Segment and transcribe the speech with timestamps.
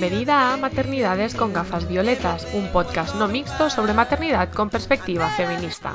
[0.00, 5.94] Bienvenida a Maternidades con gafas violetas, un podcast no mixto sobre maternidad con perspectiva feminista.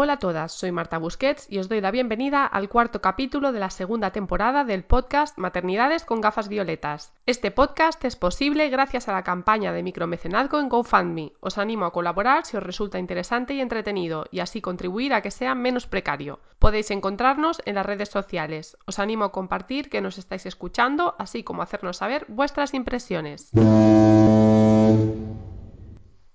[0.00, 3.58] Hola a todas, soy Marta Busquets y os doy la bienvenida al cuarto capítulo de
[3.58, 7.12] la segunda temporada del podcast Maternidades con gafas violetas.
[7.26, 11.32] Este podcast es posible gracias a la campaña de micromecenazgo en GoFundMe.
[11.40, 15.32] Os animo a colaborar si os resulta interesante y entretenido y así contribuir a que
[15.32, 16.38] sea menos precario.
[16.60, 18.78] Podéis encontrarnos en las redes sociales.
[18.86, 23.50] Os animo a compartir que nos estáis escuchando, así como hacernos saber vuestras impresiones.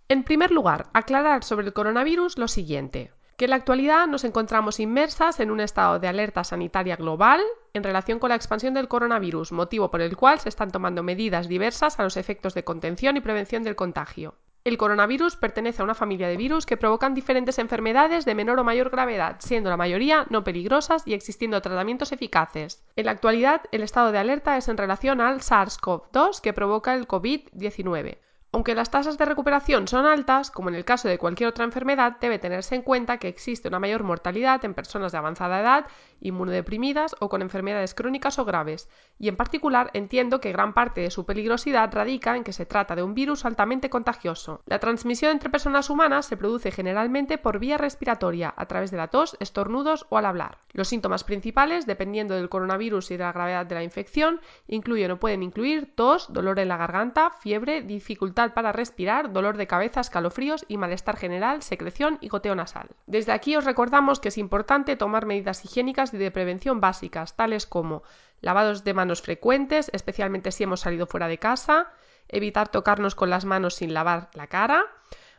[0.10, 4.80] En primer lugar, aclarar sobre el coronavirus lo siguiente que en la actualidad nos encontramos
[4.80, 7.42] inmersas en un estado de alerta sanitaria global
[7.74, 11.50] en relación con la expansión del coronavirus, motivo por el cual se están tomando medidas
[11.50, 14.36] diversas a los efectos de contención y prevención del contagio.
[14.64, 18.64] El coronavirus pertenece a una familia de virus que provocan diferentes enfermedades de menor o
[18.64, 22.82] mayor gravedad, siendo la mayoría no peligrosas y existiendo tratamientos eficaces.
[22.96, 27.10] En la actualidad, el estado de alerta es en relación al SARS-CoV-2 que provoca el
[27.10, 28.20] COVID-19.
[28.56, 32.18] Aunque las tasas de recuperación son altas, como en el caso de cualquier otra enfermedad,
[32.22, 35.88] debe tenerse en cuenta que existe una mayor mortalidad en personas de avanzada edad,
[36.24, 41.12] inmunodeprimidas o con enfermedades crónicas o graves, y en particular entiendo que gran parte de
[41.12, 44.62] su peligrosidad radica en que se trata de un virus altamente contagioso.
[44.66, 49.10] La transmisión entre personas humanas se produce generalmente por vía respiratoria, a través de la
[49.10, 50.60] tos, estornudos o al hablar.
[50.72, 55.20] Los síntomas principales, dependiendo del coronavirus y de la gravedad de la infección, incluyen o
[55.20, 60.66] pueden incluir tos, dolor en la garganta, fiebre, dificultad para respirar, dolor de cabeza, escalofríos
[60.68, 62.88] y malestar general, secreción y goteo nasal.
[63.06, 67.66] Desde aquí os recordamos que es importante tomar medidas higiénicas y de prevención básicas, tales
[67.66, 68.04] como
[68.42, 71.92] lavados de manos frecuentes, especialmente si hemos salido fuera de casa,
[72.28, 74.86] evitar tocarnos con las manos sin lavar la cara,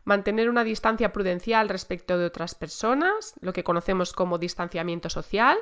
[0.04, 5.58] mantener una distancia prudencial respecto de otras personas, lo que conocemos como distanciamiento social,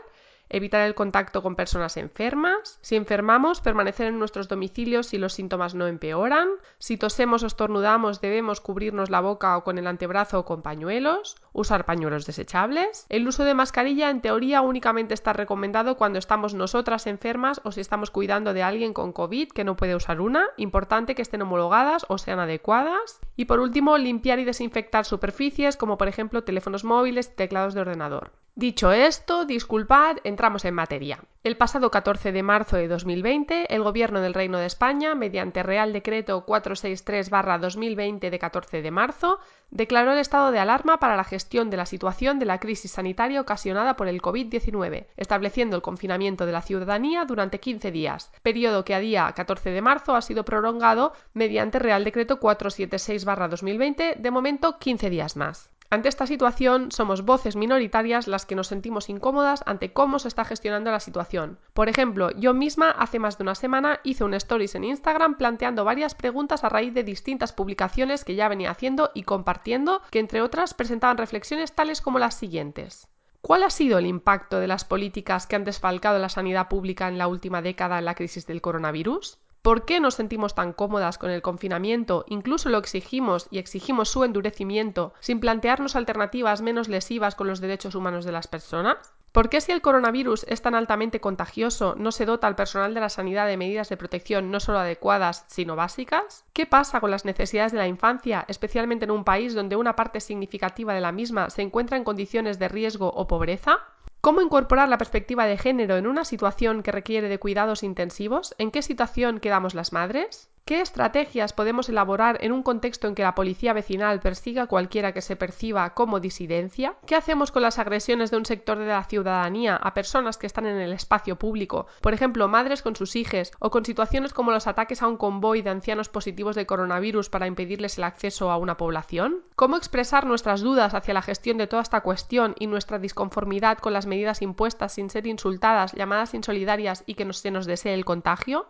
[0.48, 5.74] evitar el contacto con personas enfermas, si enfermamos, permanecer en nuestros domicilios si los síntomas
[5.74, 6.48] no empeoran,
[6.78, 11.36] si tosemos o estornudamos debemos cubrirnos la boca o con el antebrazo o con pañuelos,
[11.52, 13.06] usar pañuelos desechables.
[13.08, 17.80] El uso de mascarilla en teoría únicamente está recomendado cuando estamos nosotras enfermas o si
[17.80, 22.04] estamos cuidando de alguien con COVID que no puede usar una, importante que estén homologadas
[22.08, 23.20] o sean adecuadas.
[23.36, 27.80] Y por último, limpiar y desinfectar superficies como por ejemplo teléfonos móviles y teclados de
[27.80, 28.32] ordenador.
[28.54, 31.20] Dicho esto, disculpad, entramos en materia.
[31.42, 35.94] El pasado 14 de marzo de 2020, el Gobierno del Reino de España, mediante Real
[35.94, 39.38] Decreto 463-2020 de 14 de marzo,
[39.70, 43.40] declaró el estado de alarma para la gestión de la situación de la crisis sanitaria
[43.40, 48.94] ocasionada por el COVID-19, estableciendo el confinamiento de la ciudadanía durante 15 días, periodo que
[48.94, 55.08] a día 14 de marzo ha sido prolongado mediante Real Decreto 476-2020, de momento 15
[55.08, 55.70] días más.
[55.92, 60.42] Ante esta situación, somos voces minoritarias las que nos sentimos incómodas ante cómo se está
[60.46, 61.58] gestionando la situación.
[61.74, 65.84] Por ejemplo, yo misma hace más de una semana hice un stories en Instagram planteando
[65.84, 70.40] varias preguntas a raíz de distintas publicaciones que ya venía haciendo y compartiendo, que entre
[70.40, 73.06] otras presentaban reflexiones tales como las siguientes.
[73.42, 77.18] ¿Cuál ha sido el impacto de las políticas que han desfalcado la sanidad pública en
[77.18, 79.41] la última década en la crisis del coronavirus?
[79.62, 82.24] ¿Por qué nos sentimos tan cómodas con el confinamiento?
[82.26, 87.94] Incluso lo exigimos y exigimos su endurecimiento sin plantearnos alternativas menos lesivas con los derechos
[87.94, 89.14] humanos de las personas.
[89.30, 93.02] ¿Por qué si el coronavirus es tan altamente contagioso no se dota al personal de
[93.02, 96.44] la sanidad de medidas de protección no solo adecuadas, sino básicas?
[96.52, 100.18] ¿Qué pasa con las necesidades de la infancia, especialmente en un país donde una parte
[100.18, 103.78] significativa de la misma se encuentra en condiciones de riesgo o pobreza?
[104.22, 108.54] ¿Cómo incorporar la perspectiva de género en una situación que requiere de cuidados intensivos?
[108.56, 110.51] ¿En qué situación quedamos las madres?
[110.64, 115.12] ¿Qué estrategias podemos elaborar en un contexto en que la policía vecinal persiga a cualquiera
[115.12, 116.94] que se perciba como disidencia?
[117.04, 120.66] ¿Qué hacemos con las agresiones de un sector de la ciudadanía a personas que están
[120.66, 121.88] en el espacio público?
[122.00, 125.62] Por ejemplo, madres con sus hijos o con situaciones como los ataques a un convoy
[125.62, 129.42] de ancianos positivos de coronavirus para impedirles el acceso a una población?
[129.56, 133.92] ¿Cómo expresar nuestras dudas hacia la gestión de toda esta cuestión y nuestra disconformidad con
[133.92, 138.68] las medidas impuestas sin ser insultadas, llamadas insolidarias y que se nos desee el contagio?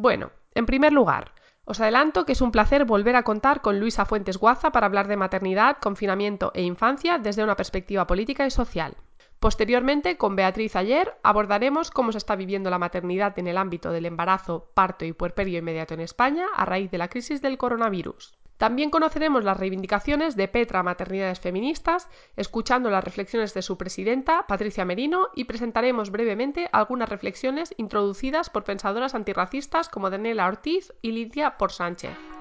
[0.00, 1.32] Bueno, en primer lugar,
[1.64, 5.08] os adelanto que es un placer volver a contar con Luisa Fuentes Guaza para hablar
[5.08, 8.96] de maternidad, confinamiento e infancia desde una perspectiva política y social.
[9.40, 14.06] Posteriormente, con Beatriz Ayer, abordaremos cómo se está viviendo la maternidad en el ámbito del
[14.06, 18.38] embarazo, parto y puerperio inmediato en España a raíz de la crisis del coronavirus.
[18.58, 24.84] También conoceremos las reivindicaciones de Petra Maternidades Feministas, escuchando las reflexiones de su presidenta, Patricia
[24.84, 31.56] Merino, y presentaremos brevemente algunas reflexiones introducidas por pensadoras antirracistas como Daniela Ortiz y Lidia
[31.56, 32.37] Por Sánchez.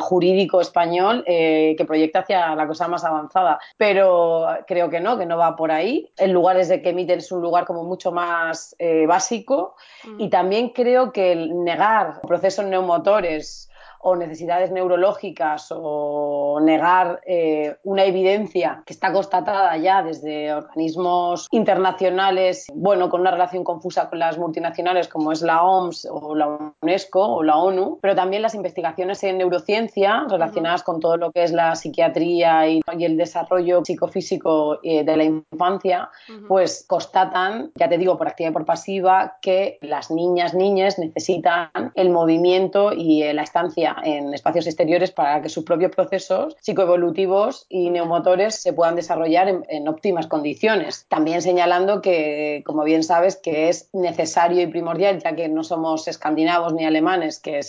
[0.00, 3.58] jurídico español que proyecta hacia la cosa más avanzada.
[3.76, 6.10] Pero creo que no, que no va por ahí.
[6.16, 8.76] El lugar desde que emiten es un lugar como mucho más
[9.06, 9.76] básico
[10.18, 10.30] y mm.
[10.30, 13.67] también creo que el negar procesos neumotores
[14.00, 22.66] o necesidades neurológicas o negar eh, una evidencia que está constatada ya desde organismos internacionales,
[22.74, 27.20] bueno, con una relación confusa con las multinacionales como es la OMS o la UNESCO
[27.20, 31.52] o la ONU, pero también las investigaciones en neurociencia relacionadas con todo lo que es
[31.52, 36.10] la psiquiatría y, el desarrollo psicofísico eh, de la infancia,
[36.48, 41.70] pues constatan, ya te digo, por activa y por pasiva, que las niñas, niñas necesitan
[41.94, 47.90] el movimiento y la estancia en espacios exteriores para que sus propios procesos psicoevolutivos y
[47.90, 51.06] neumotores se puedan desarrollar en, óptimas condiciones.
[51.08, 56.08] También señalando que, como bien sabes, que es necesario y primordial, ya que no somos
[56.08, 57.60] escandinavos ni alemanes, que,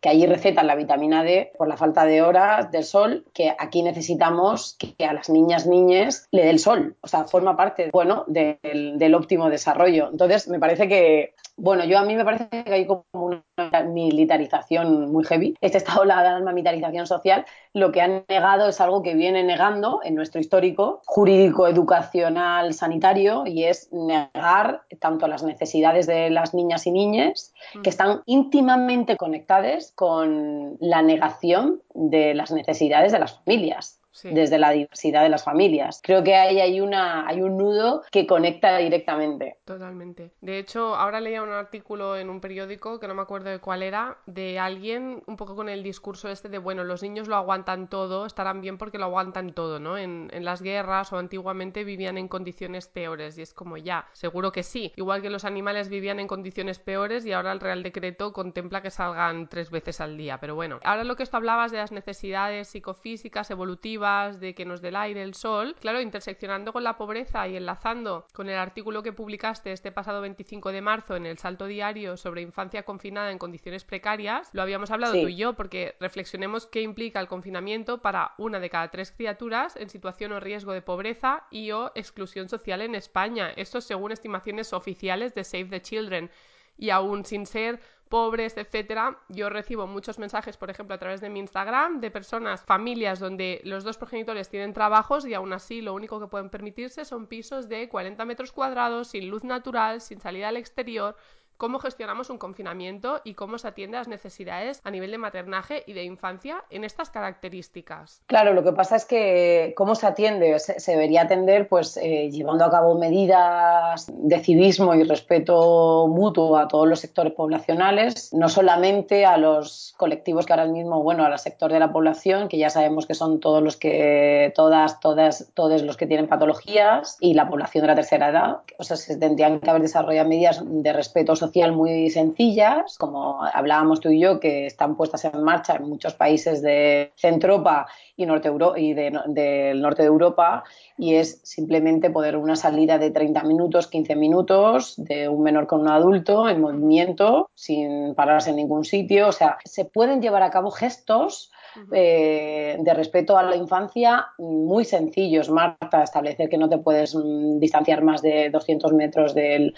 [0.00, 3.82] que allí recetan la vitamina D por la falta de horas del sol, que aquí
[3.82, 6.96] necesitamos que a las niñas, niñes le dé el sol.
[7.00, 10.08] O sea, forma parte, bueno, del óptimo desarrollo.
[10.10, 15.12] Entonces, me parece que bueno, yo a mí me parece que hay como una militarización
[15.12, 15.51] muy heavy.
[15.60, 20.00] Este estado de la militarización social lo que han negado es algo que viene negando
[20.04, 26.86] en nuestro histórico jurídico, educacional, sanitario, y es negar tanto las necesidades de las niñas
[26.86, 34.01] y niñas, que están íntimamente conectadas con la negación de las necesidades de las familias
[34.22, 36.00] desde la diversidad de las familias.
[36.02, 39.58] Creo que ahí hay, una, hay un nudo que conecta directamente.
[39.64, 40.32] Totalmente.
[40.40, 43.82] De hecho, ahora leía un artículo en un periódico, que no me acuerdo de cuál
[43.82, 47.88] era, de alguien un poco con el discurso este de, bueno, los niños lo aguantan
[47.88, 49.96] todo, estarán bien porque lo aguantan todo, ¿no?
[49.96, 54.52] En, en las guerras o antiguamente vivían en condiciones peores y es como ya, seguro
[54.52, 54.92] que sí.
[54.96, 58.90] Igual que los animales vivían en condiciones peores y ahora el Real Decreto contempla que
[58.90, 60.38] salgan tres veces al día.
[60.38, 64.82] Pero bueno, ahora lo que esto hablabas de las necesidades psicofísicas, evolutivas, de que nos
[64.82, 69.04] dé el aire, el sol, claro, interseccionando con la pobreza y enlazando con el artículo
[69.04, 73.38] que publicaste este pasado 25 de marzo en el Salto Diario sobre infancia confinada en
[73.38, 78.34] condiciones precarias, lo habíamos hablado tú y yo, porque reflexionemos qué implica el confinamiento para
[78.38, 82.82] una de cada tres criaturas en situación o riesgo de pobreza y o exclusión social
[82.82, 83.52] en España.
[83.54, 86.28] Esto según estimaciones oficiales de Save the Children
[86.76, 87.80] y aún sin ser
[88.12, 92.62] pobres, etcétera, yo recibo muchos mensajes, por ejemplo, a través de mi Instagram, de personas,
[92.62, 97.06] familias donde los dos progenitores tienen trabajos y aún así lo único que pueden permitirse
[97.06, 101.16] son pisos de 40 metros cuadrados, sin luz natural, sin salida al exterior,
[101.62, 105.84] cómo gestionamos un confinamiento y cómo se atiende a las necesidades a nivel de maternaje
[105.86, 108.20] y de infancia en estas características.
[108.26, 112.64] Claro, lo que pasa es que cómo se atiende, se, debería atender pues eh, llevando
[112.64, 119.24] a cabo medidas de civismo y respeto mutuo a todos los sectores poblacionales, no solamente
[119.24, 123.06] a los colectivos que ahora mismo, bueno, al sector de la población, que ya sabemos
[123.06, 127.82] que son todos los que, todas, todas, todos los que tienen patologías y la población
[127.82, 131.51] de la tercera edad, o sea, se tendrían que haber desarrollado medidas de respeto social
[131.72, 136.62] muy sencillas, como hablábamos tú y yo, que están puestas en marcha en muchos países
[136.62, 140.64] de Centropa y, norte y del norte de Europa,
[140.96, 145.80] y es simplemente poder una salida de 30 minutos, 15 minutos de un menor con
[145.80, 149.28] un adulto en movimiento, sin pararse en ningún sitio.
[149.28, 151.50] O sea, se pueden llevar a cabo gestos
[151.92, 157.58] eh, de respeto a la infancia muy sencillos, Marta, establecer que no te puedes mm,
[157.58, 159.72] distanciar más de 200 metros de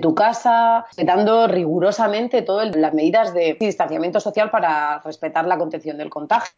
[0.00, 6.10] tu casa, respetando rigurosamente todas las medidas de distanciamiento social para respetar la contención del
[6.10, 6.52] contagio.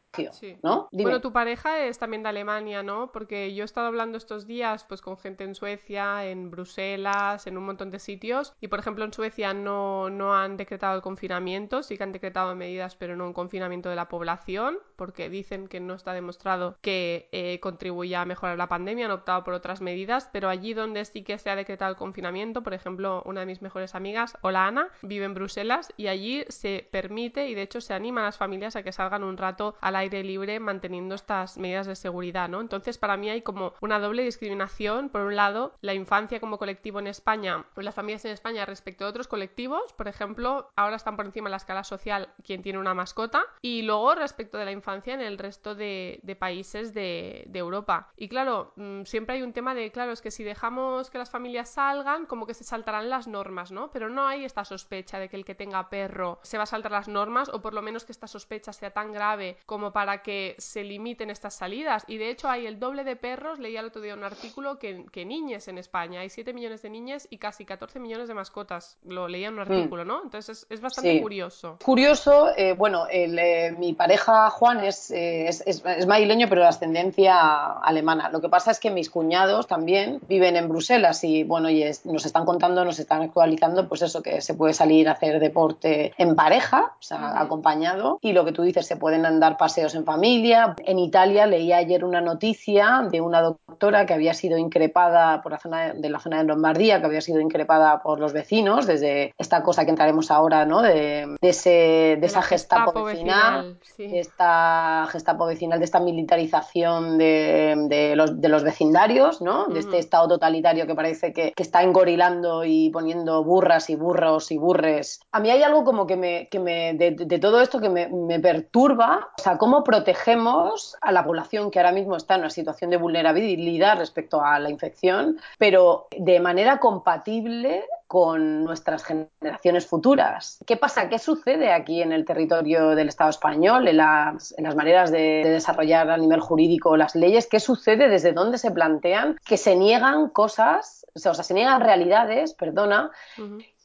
[0.63, 0.89] ¿No?
[0.93, 3.13] Bueno, tu pareja es también de Alemania, ¿no?
[3.13, 7.59] Porque yo he estado hablando estos días pues con gente en Suecia, en Bruselas, en
[7.59, 11.83] un montón de sitios y por ejemplo en Suecia no, no han decretado el confinamiento,
[11.83, 15.81] sí que han decretado medidas pero no un confinamiento de la población porque dicen que
[15.81, 20.29] no está demostrado que eh, contribuya a mejorar la pandemia, han optado por otras medidas,
[20.33, 23.63] pero allí donde sí que se ha decretado el confinamiento, por ejemplo, una de mis
[23.63, 27.95] mejores amigas, hola Ana, vive en Bruselas y allí se permite y de hecho se
[27.95, 31.87] anima a las familias a que salgan un rato al aire libre manteniendo estas medidas
[31.87, 32.61] de seguridad, ¿no?
[32.61, 35.09] Entonces, para mí hay como una doble discriminación.
[35.09, 39.05] Por un lado, la infancia como colectivo en España, pues las familias en España respecto
[39.05, 42.79] a otros colectivos, por ejemplo, ahora están por encima de la escala social quien tiene
[42.79, 48.13] una mascota, y luego respecto de la infancia en el resto de, países de, Europa.
[48.17, 51.31] Y claro, mm, siempre hay un tema de, claro, es que si dejamos que las
[51.31, 53.91] familias salgan, como que se saltarán las normas, ¿no?
[53.91, 56.93] Pero no hay esta sospecha de que el que tenga perro se va a saltar
[56.93, 60.57] las normas, o por lo menos que esta sospecha sea tan grave como para que
[60.59, 62.05] se limiten estas salidas.
[62.07, 65.07] Y de hecho hay el doble de perros, leía el otro día un artículo, que,
[65.11, 66.21] que niñes en España.
[66.21, 68.99] Hay 7 millones de niñas y casi 14 millones de mascotas.
[69.07, 69.73] Lo leía en un mm.
[69.73, 70.23] artículo, ¿no?
[70.23, 71.79] Entonces es, bastante curioso.
[71.83, 77.79] Curioso, eh, bueno, eh, mi pareja Juan es, eh, es, es, madrileño, pero de ascendencia
[77.81, 78.29] alemana.
[78.29, 82.27] Lo que pasa es que mis cuñados también viven en Bruselas y, bueno, y nos
[82.27, 86.37] están contando, nos están actualizando, pues eso, que se puede salir a hacer deporte en
[86.37, 88.19] pareja, o sea, acompañado.
[88.21, 90.75] Y lo que tú dices, se pueden andar paseos en familia.
[90.87, 95.59] En Italia leí ayer una noticia de una doctora que había sido increpada por la
[95.59, 99.63] zona de, la zona de Lombardía, que había sido increpada por los vecinos desde esta
[99.63, 100.81] cosa que entraremos ahora, ¿no?
[100.81, 108.49] De, ese, de, esa gestapo, vecinal, esta gestapo vecinal, de esta militarización de, los, de
[108.49, 109.67] los vecindarios, ¿no?
[109.67, 114.51] De este estado totalitario que parece que, que, está engorilando y poniendo burras y burros
[114.51, 115.21] y burres.
[115.33, 118.09] A mí hay algo como que me, que me de, de todo esto que me,
[118.09, 122.51] me perturba, o sea, cómo protegemos a la población que ahora mismo está en una
[122.51, 130.63] situación de vulnerabilidad respecto a la infección, pero de manera compatible con nuestras generaciones futuras.
[130.69, 131.09] ¿Qué pasa?
[131.09, 136.17] ¿Qué sucede aquí en el territorio del Estado español, en las, maneras de, desarrollar a
[136.17, 137.49] nivel jurídico las leyes?
[137.49, 138.09] ¿Qué sucede?
[138.09, 143.11] ¿Desde dónde se plantean que se niegan cosas, o sea, se niegan realidades, perdona,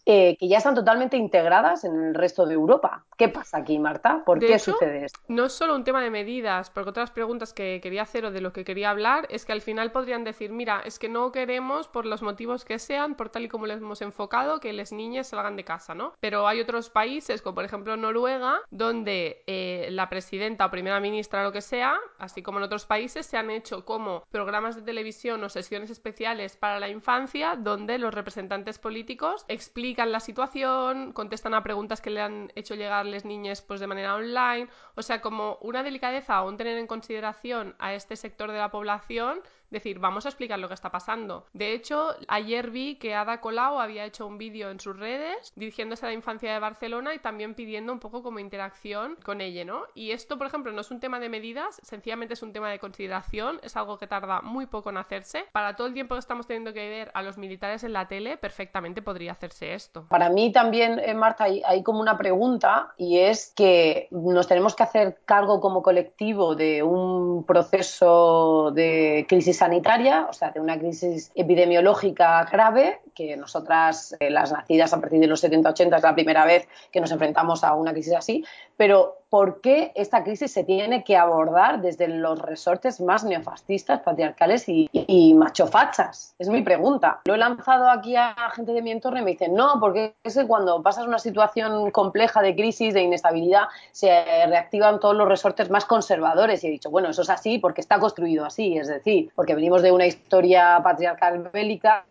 [0.05, 3.05] eh, que ya están totalmente integradas en el resto de Europa.
[3.17, 4.23] ¿Qué pasa aquí, Marta?
[4.25, 5.19] ¿Por qué sucede esto?
[5.27, 8.41] No es solo un tema de medidas, porque otras preguntas que quería hacer o de
[8.41, 11.87] lo que quería hablar es que al final podrían decir, mira, es que no queremos,
[11.87, 15.27] por los motivos que sean, por tal y como les hemos enfocado, que las niñas
[15.27, 16.13] salgan de casa, ¿no?
[16.19, 21.41] Pero hay otros países, como por ejemplo Noruega, donde eh, la presidenta o primera ministra
[21.41, 24.81] o lo que sea, así como en otros países, se han hecho como programas de
[24.81, 31.53] televisión o sesiones especiales para la infancia, donde los representantes políticos explican la situación, contestan
[31.53, 35.21] a preguntas que le han hecho llegar las niñas pues, de manera online, o sea,
[35.21, 39.41] como una delicadeza aún tener en consideración a este sector de la población
[39.71, 41.45] decir, vamos a explicar lo que está pasando.
[41.53, 46.05] De hecho, ayer vi que Ada Colau había hecho un vídeo en sus redes dirigiéndose
[46.05, 49.83] a la infancia de Barcelona y también pidiendo un poco como interacción con ella, ¿no?
[49.95, 52.79] Y esto, por ejemplo, no es un tema de medidas, sencillamente es un tema de
[52.79, 55.45] consideración, es algo que tarda muy poco en hacerse.
[55.51, 58.37] Para todo el tiempo que estamos teniendo que ver a los militares en la tele,
[58.37, 60.05] perfectamente podría hacerse esto.
[60.09, 64.75] Para mí también, eh, Marta, hay, hay como una pregunta y es que nos tenemos
[64.75, 70.79] que hacer cargo como colectivo de un proceso de crisis sanitaria, o sea, de una
[70.79, 76.15] crisis epidemiológica grave, que nosotras, eh, las nacidas a partir de los 70-80, es la
[76.15, 78.43] primera vez que nos enfrentamos a una crisis así,
[78.75, 84.65] pero ¿por qué esta crisis se tiene que abordar desde los resortes más neofascistas, patriarcales
[84.67, 86.35] y, machofachas?
[86.37, 87.21] Es mi pregunta.
[87.25, 90.35] Lo he lanzado aquí a gente de mi entorno y me dicen, no, porque es
[90.35, 94.09] que cuando pasas una situación compleja de crisis, de inestabilidad, se
[94.47, 96.63] reactivan todos los resortes más conservadores.
[96.63, 99.81] Y he dicho, bueno, eso es así porque está construido así, es decir, porque venimos
[99.81, 102.05] de una historia patriarcal bélica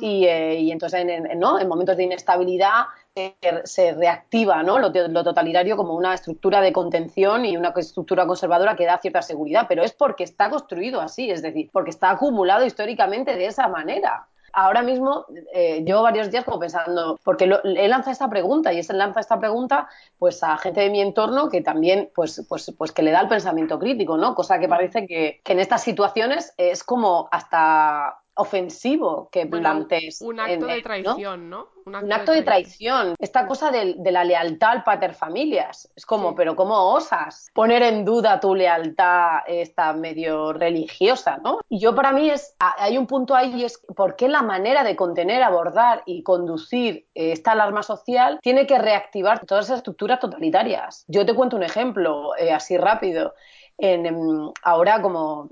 [0.00, 1.58] y, eh, entonces en, ¿no?
[1.58, 2.84] en momentos de inestabilidad
[3.64, 4.78] se reactiva ¿no?
[4.78, 9.66] lo, totalitario como una estructura de contención y una estructura conservadora que da cierta seguridad,
[9.68, 14.28] pero es porque está construido así, es decir, porque está acumulado históricamente de esa manera.
[14.52, 18.86] Ahora mismo eh, llevo varios días como pensando, porque él lanza esta pregunta y él
[18.98, 19.88] lanza esta pregunta
[20.18, 23.28] pues a gente de mi entorno que también pues, pues, pues que le da el
[23.28, 24.34] pensamiento crítico, ¿no?
[24.34, 30.20] Cosa que parece que, que en estas situaciones es como hasta ofensivo que plantees.
[30.22, 31.68] Un acto de traición, ¿no?
[31.84, 33.14] Un acto, de, traición.
[33.18, 35.90] Esta cosa de, la lealtad al pater familias.
[35.96, 41.60] Es como, pero ¿cómo osas poner en duda tu lealtad esta medio religiosa, ¿no?
[41.68, 44.94] Y yo para mí es, hay un punto ahí es por qué la manera de
[44.94, 51.04] contener, abordar y conducir esta alarma social tiene que reactivar todas esas estructuras totalitarias.
[51.08, 53.34] Yo te cuento un ejemplo eh, así rápido.
[53.78, 55.50] En, ahora como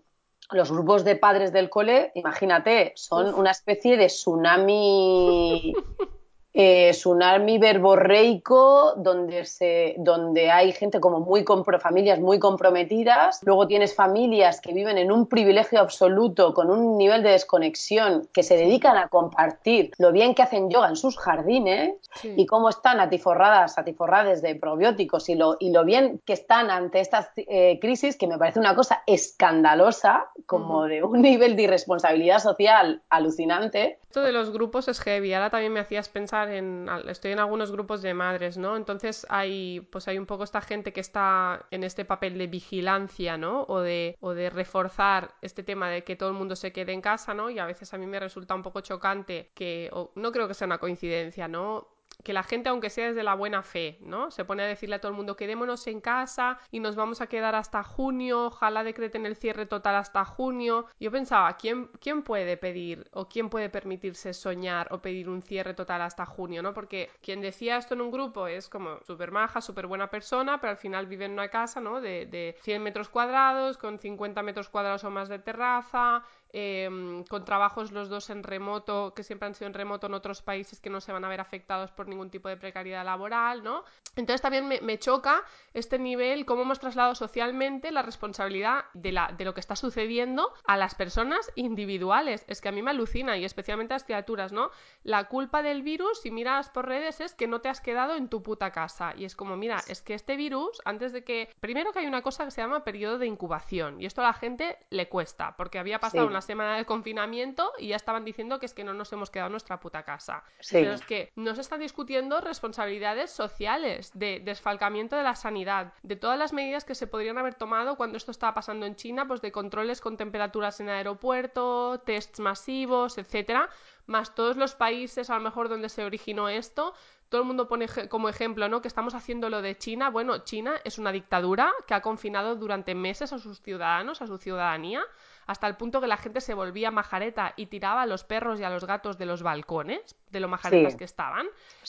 [0.50, 5.74] los grupos de padres del cole, imagínate, son una especie de tsunami
[6.54, 13.66] eh, tsunami verborreico donde, se, donde hay gente como muy compro, familias muy comprometidas, luego
[13.66, 18.56] tienes familias que viven en un privilegio absoluto con un nivel de desconexión que se
[18.56, 23.78] dedican a compartir lo bien que hacen yoga en sus jardines y cómo están atiforradas,
[23.78, 28.26] atiforradas de probióticos y lo, y lo bien que están ante estas eh, crisis que
[28.26, 33.98] me parece una cosa escandalosa, como de un nivel de irresponsabilidad social alucinante.
[34.08, 38.00] Esto de los grupos es heavy, ahora también me hacías pensar estoy en algunos grupos
[38.00, 38.74] de madres, ¿no?
[38.74, 43.36] Entonces hay, pues hay un poco esta gente que está en este papel de vigilancia,
[43.36, 43.64] ¿no?
[43.68, 47.02] O de, o de reforzar este tema de que todo el mundo se quede en
[47.02, 47.50] casa, ¿no?
[47.50, 50.66] Y a veces a mí me resulta un poco chocante que, no creo que sea
[50.66, 51.97] una coincidencia, ¿no?
[52.24, 54.30] Que la gente, aunque sea desde la buena fe, ¿no?
[54.30, 57.26] Se pone a decirle a todo el mundo, quedémonos en casa y nos vamos a
[57.26, 60.86] quedar hasta junio, ojalá decreten el cierre total hasta junio.
[60.98, 65.74] Yo pensaba, ¿quién, quién puede pedir o quién puede permitirse soñar o pedir un cierre
[65.74, 66.74] total hasta junio, ¿no?
[66.74, 70.72] Porque quien decía esto en un grupo es como súper maja, súper buena persona, pero
[70.72, 72.00] al final vive en una casa, ¿no?
[72.00, 77.44] De, de 100 metros cuadrados, con 50 metros cuadrados o más de terraza, Em, con
[77.44, 80.88] trabajos los dos en remoto, que siempre han sido en remoto en otros países que
[80.88, 83.84] no se van a ver afectados por ningún tipo de precariedad laboral, ¿no?
[84.16, 89.44] Entonces también me, choca este nivel, cómo hemos trasladado socialmente la responsabilidad de, la, de
[89.44, 92.46] lo que está sucediendo a las personas individuales.
[92.48, 94.70] Es que a mí me alucina, y especialmente a las criaturas, ¿no?
[95.02, 98.28] La culpa del virus, si miras por redes, es que no te has quedado en
[98.28, 99.12] tu puta casa.
[99.16, 101.50] Y es como, mira, es que este virus, antes de que...
[101.60, 104.32] Primero que hay una cosa que se llama periodo de incubación, y esto a la
[104.32, 108.66] gente le cuesta, porque había pasado una semana de confinamiento y ya estaban diciendo que
[108.66, 110.44] es que no nos hemos quedado en nuestra puta casa.
[110.70, 116.16] Pero es que no se están discutiendo responsabilidades sociales, de desfalcamiento de la sanidad, de
[116.16, 119.40] todas las medidas que se podrían haber tomado cuando esto estaba pasando en China, pues
[119.40, 123.68] de controles con temperaturas en aeropuerto, tests masivos, etcétera,
[124.06, 126.94] más todos los países a lo mejor donde se originó esto,
[127.28, 128.80] todo el mundo pone como ejemplo, ¿no?
[128.80, 130.10] Que estamos haciendo lo de China.
[130.10, 134.38] Bueno, China es una dictadura que ha confinado durante meses a sus ciudadanos, a su
[134.38, 135.02] ciudadanía,
[135.48, 138.64] hasta el punto que la gente se volvía majareta y tiraba a los perros y
[138.64, 141.46] a los gatos de los balcones, de lo majaretas que estaban.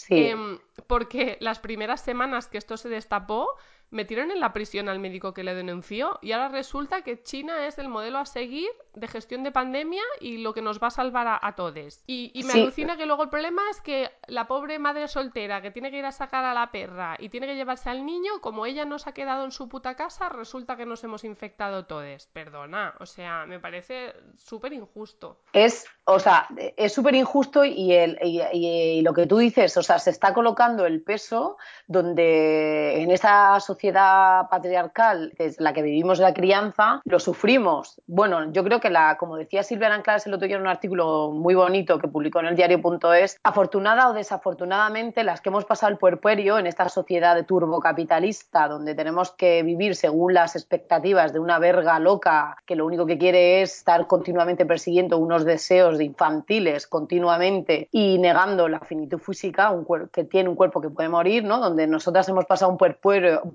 [0.08, 3.58] Em, porque las primeras semanas que esto se destapó,
[3.91, 7.78] metieron en la prisión al médico que le denunció y ahora resulta que China es
[7.80, 11.39] el modelo a seguir de gestión de pandemia y lo que nos va a salvar
[11.41, 12.04] a, todos.
[12.06, 15.91] Y, me alucina que luego el problema es que la pobre madre soltera que tiene
[15.91, 18.86] que ir a sacar a la perra y tiene que llevarse al niño, como ella
[18.86, 22.28] no se ha quedado en su puta casa, resulta que nos hemos infectado todos.
[22.28, 25.41] Perdona, o sea, me parece súper injusto.
[25.54, 26.47] Es, o sea,
[26.78, 30.86] es súper injusto y, el, y lo que tú dices, o sea, se está colocando
[30.86, 37.02] el peso donde en esa sociedad sociedad patriarcal, que es la que vivimos la crianza,
[37.06, 38.02] lo sufrimos.
[38.08, 41.32] Bueno, yo creo que la, como decía Silvia Aranclas el otro día en un artículo
[41.32, 45.98] muy bonito que publicó en el diario.es, afortunada o desafortunadamente las que hemos pasado el
[45.98, 51.58] puerperio en esta sociedad de turbocapitalista donde tenemos que vivir según las expectativas de una
[51.58, 56.86] verga loca que lo único que quiere es estar continuamente persiguiendo unos deseos de infantiles
[56.86, 61.60] continuamente y negando la finitud física, un que tiene un cuerpo que puede morir, ¿no?
[61.60, 63.54] Donde nosotras hemos pasado un puerperio, un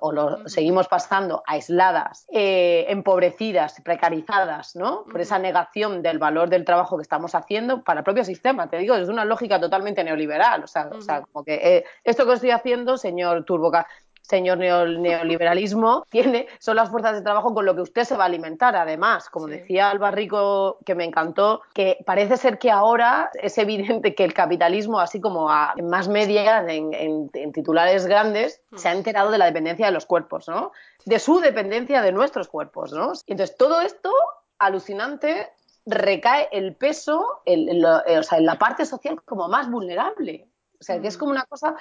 [0.00, 5.04] o lo seguimos pasando aisladas, eh, empobrecidas, precarizadas, ¿no?
[5.04, 8.78] Por esa negación del valor del trabajo que estamos haciendo para el propio sistema, te
[8.78, 10.64] digo, desde una lógica totalmente neoliberal.
[10.64, 13.86] O sea, o sea como que eh, esto que estoy haciendo, señor Turboca,
[14.30, 18.26] señor neoliberalismo, tiene, son las fuerzas de trabajo con lo que usted se va a
[18.26, 18.76] alimentar.
[18.76, 24.14] Además, como decía Alba Rico, que me encantó, que parece ser que ahora es evidente
[24.14, 29.30] que el capitalismo, así como a, en más media, en, titulares grandes, se ha enterado
[29.30, 30.70] de la dependencia de los cuerpos, ¿no?
[31.04, 33.12] De su dependencia de nuestros cuerpos, ¿no?
[33.26, 34.12] Y entonces todo esto
[34.58, 35.50] alucinante
[35.86, 40.46] recae el peso en, la parte social como más vulnerable.
[40.80, 41.74] O sea, que es como una cosa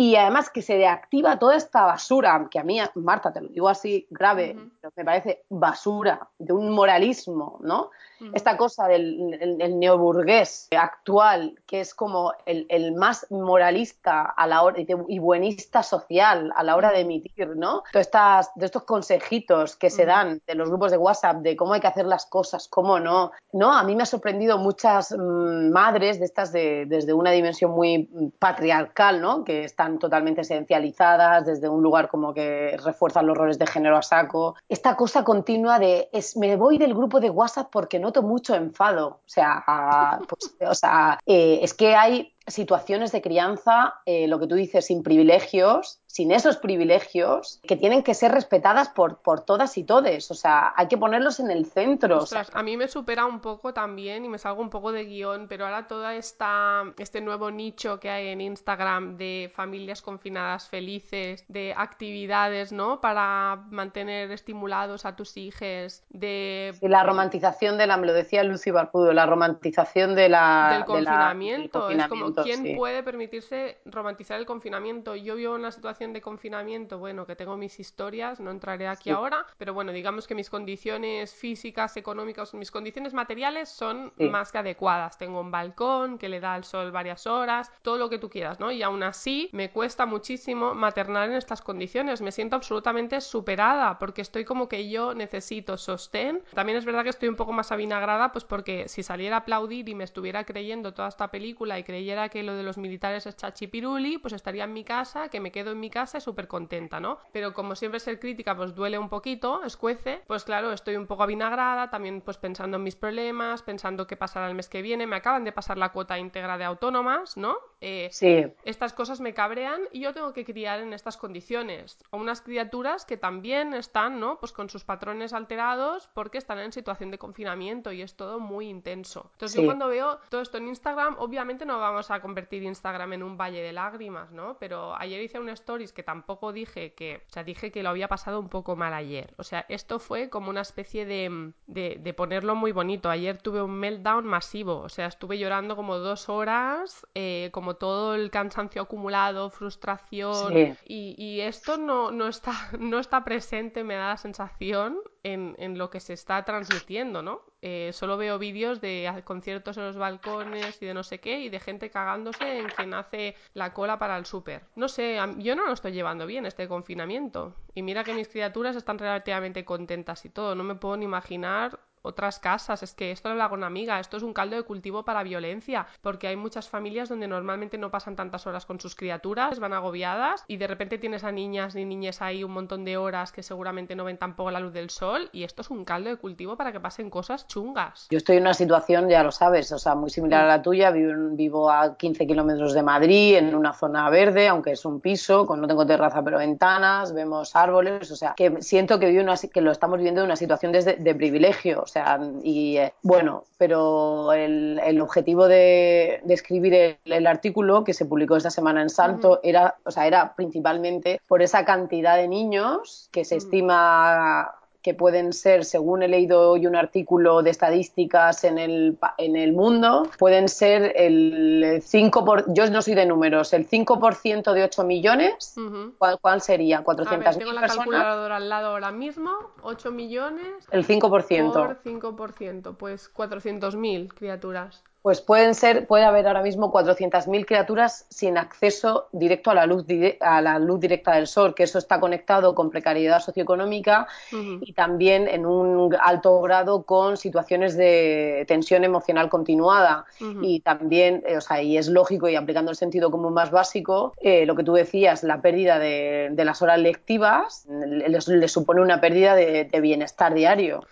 [0.00, 3.68] y además que se deactiva toda esta basura, que a mí, Marta, te lo digo
[3.68, 4.56] así grave,
[4.94, 7.90] me parece basura, de un moralismo, ¿no?
[8.32, 15.18] Esta cosa del neoburgués actual, que es como el, más moralista a la hora y
[15.18, 17.82] buenista social a la hora de emitir, ¿no?
[17.92, 21.74] De, estas, de estos consejitos que se dan de los grupos de WhatsApp de cómo
[21.74, 23.32] hay que hacer las cosas, cómo no.
[23.52, 27.72] No, a mí me ha sorprendido muchas mm, madres de estas de, desde una dimensión
[27.72, 29.44] muy patriarcal, ¿no?
[29.44, 34.02] Que están totalmente esencializadas desde un lugar como que refuerzan los roles de género a
[34.02, 34.56] saco.
[34.68, 39.20] Esta cosa continua de es, me voy del grupo de WhatsApp porque noto mucho enfado.
[39.24, 44.46] O sea, pues, o sea eh, es que hay situaciones de crianza, eh, lo que
[44.46, 49.76] tú dices, sin privilegios, sin esos privilegios, que tienen que ser respetadas por, por todas
[49.78, 50.30] y todes.
[50.30, 52.24] O sea, hay que ponerlos en el centro.
[52.52, 55.66] a mí me supera un poco también y me salgo un poco de guion, pero
[55.66, 61.74] ahora todo esta, este nuevo nicho que hay en Instagram de familias confinadas felices, de
[61.76, 63.00] actividades, ¿no?
[63.00, 66.74] Para mantener estimulados a tus hijos, de...
[66.82, 70.70] la romantización de la, me lo decía Lucy Barpudo, la romantización de la...
[70.72, 71.90] Del confinamiento.
[71.90, 75.16] Es como, ¿quién puede permitirse romantizar el confinamiento?
[75.16, 79.10] Yo vivo en una situación de confinamiento, bueno, que tengo mis historias, no entraré aquí
[79.10, 84.58] ahora, pero bueno, digamos que mis condiciones físicas, económicas, mis condiciones materiales son más que
[84.58, 85.18] adecuadas.
[85.18, 88.60] Tengo un balcón que le da el sol varias horas, todo lo que tú quieras,
[88.60, 88.70] ¿no?
[88.70, 94.22] Y aún así me cuesta muchísimo maternar en estas condiciones, me siento absolutamente superada porque
[94.22, 96.42] estoy como que yo necesito sostén.
[96.54, 99.88] También es verdad que estoy un poco más avinagrada, pues porque si saliera a aplaudir
[99.88, 103.36] y me estuviera creyendo toda esta película y creyera que lo de los militares es
[103.36, 107.18] chachipiruli, pues estaría en mi casa, que me quedo en mi casa súper contenta, ¿no?
[107.32, 111.22] Pero como siempre ser crítica pues duele un poquito, escuece, pues claro, estoy un poco
[111.22, 115.16] avinagrada, también pues pensando en mis problemas, pensando qué pasará el mes que viene, me
[115.16, 117.56] acaban de pasar la cuota íntegra de autónomas, ¿no?
[117.80, 118.46] Eh, sí.
[118.64, 121.98] Estas cosas me cabrean y yo tengo que criar en estas condiciones.
[122.10, 124.38] O unas criaturas que también están, ¿no?
[124.38, 128.68] Pues con sus patrones alterados porque están en situación de confinamiento y es todo muy
[128.68, 129.30] intenso.
[129.32, 133.22] Entonces yo cuando veo todo esto en Instagram, obviamente no vamos a convertir Instagram en
[133.22, 134.56] un valle de lágrimas, ¿no?
[134.58, 138.08] Pero ayer hice un stories que tampoco dije que, o sea, dije que lo había
[138.08, 139.34] pasado un poco mal ayer.
[139.38, 143.10] O sea, esto fue como una especie de, de, ponerlo muy bonito.
[143.10, 148.14] Ayer tuve un meltdown masivo, o sea, estuve llorando como dos horas, eh, como todo
[148.14, 150.76] el cansancio acumulado, frustración.
[150.84, 155.90] Y, esto no, no, está, no está presente, me da la sensación, en, en lo
[155.90, 157.42] que se está transmitiendo, ¿no?
[157.60, 161.48] Eh, solo veo vídeos de conciertos en los balcones y de no sé qué y
[161.48, 164.62] de gente cagándose en quien hace la cola para el súper.
[164.76, 167.54] No sé, yo no lo estoy llevando bien este confinamiento.
[167.74, 170.54] Y mira que mis criaturas están relativamente contentas y todo.
[170.54, 172.82] No me puedo ni imaginar otras casas.
[172.82, 175.86] Es que esto lo hago una amiga, esto es un caldo de cultivo para violencia,
[176.02, 180.44] porque hay muchas familias donde normalmente no pasan tantas horas con sus criaturas, van agobiadas
[180.48, 183.94] y de repente tienes a niñas ni niñas ahí un montón de horas que seguramente
[183.94, 186.72] no ven tampoco la luz del sol y esto es un caldo de cultivo para
[186.72, 188.06] que pasen cosas chungas.
[188.10, 190.90] Yo estoy en una situación, ya lo sabes, o sea, muy similar a la tuya,
[190.90, 195.46] vivo, vivo a 15 kilómetros de Madrid, en una zona verde, aunque es un piso,
[195.46, 199.36] con, no tengo terraza pero ventanas, vemos árboles, o sea, que siento que, vivo una,
[199.36, 201.97] que lo estamos viviendo en una situación de, de privilegio, o sea,
[202.42, 208.36] y eh, bueno, pero el, el objetivo de, de escribir el, artículo que se publicó
[208.36, 213.24] esta semana en Salto era, o sea, era principalmente por esa cantidad de niños que
[213.24, 214.50] se estima
[214.82, 219.52] que pueden ser, según he leído hoy un artículo de estadísticas en el, en el
[219.52, 224.84] mundo, pueden ser el 5%, por, yo no soy de números, el 5% de 8
[224.84, 225.54] millones,
[225.98, 226.84] ¿cuál, ¿cuál, sería?
[226.84, 227.38] ¿400.000 personas?
[227.38, 230.46] Tengo la calculadora al lado ahora mismo, 8 millones.
[230.70, 231.08] El 5%.
[231.08, 238.36] Por 5%, pues 400.000 criaturas pues pueden ser, puede haber ahora mismo 400.000 criaturas sin
[238.36, 239.84] acceso directo a la, luz,
[240.20, 245.28] a la luz directa del sol, que eso está conectado con precariedad socioeconómica y también
[245.28, 250.04] en un alto grado con situaciones de tensión emocional continuada.
[250.42, 254.14] Y también, eh, o sea, y es lógico y aplicando el sentido común más básico,
[254.20, 259.34] eh, lo que tú decías, la pérdida de, las horas lectivas les, supone una pérdida
[259.34, 260.84] de bienestar diario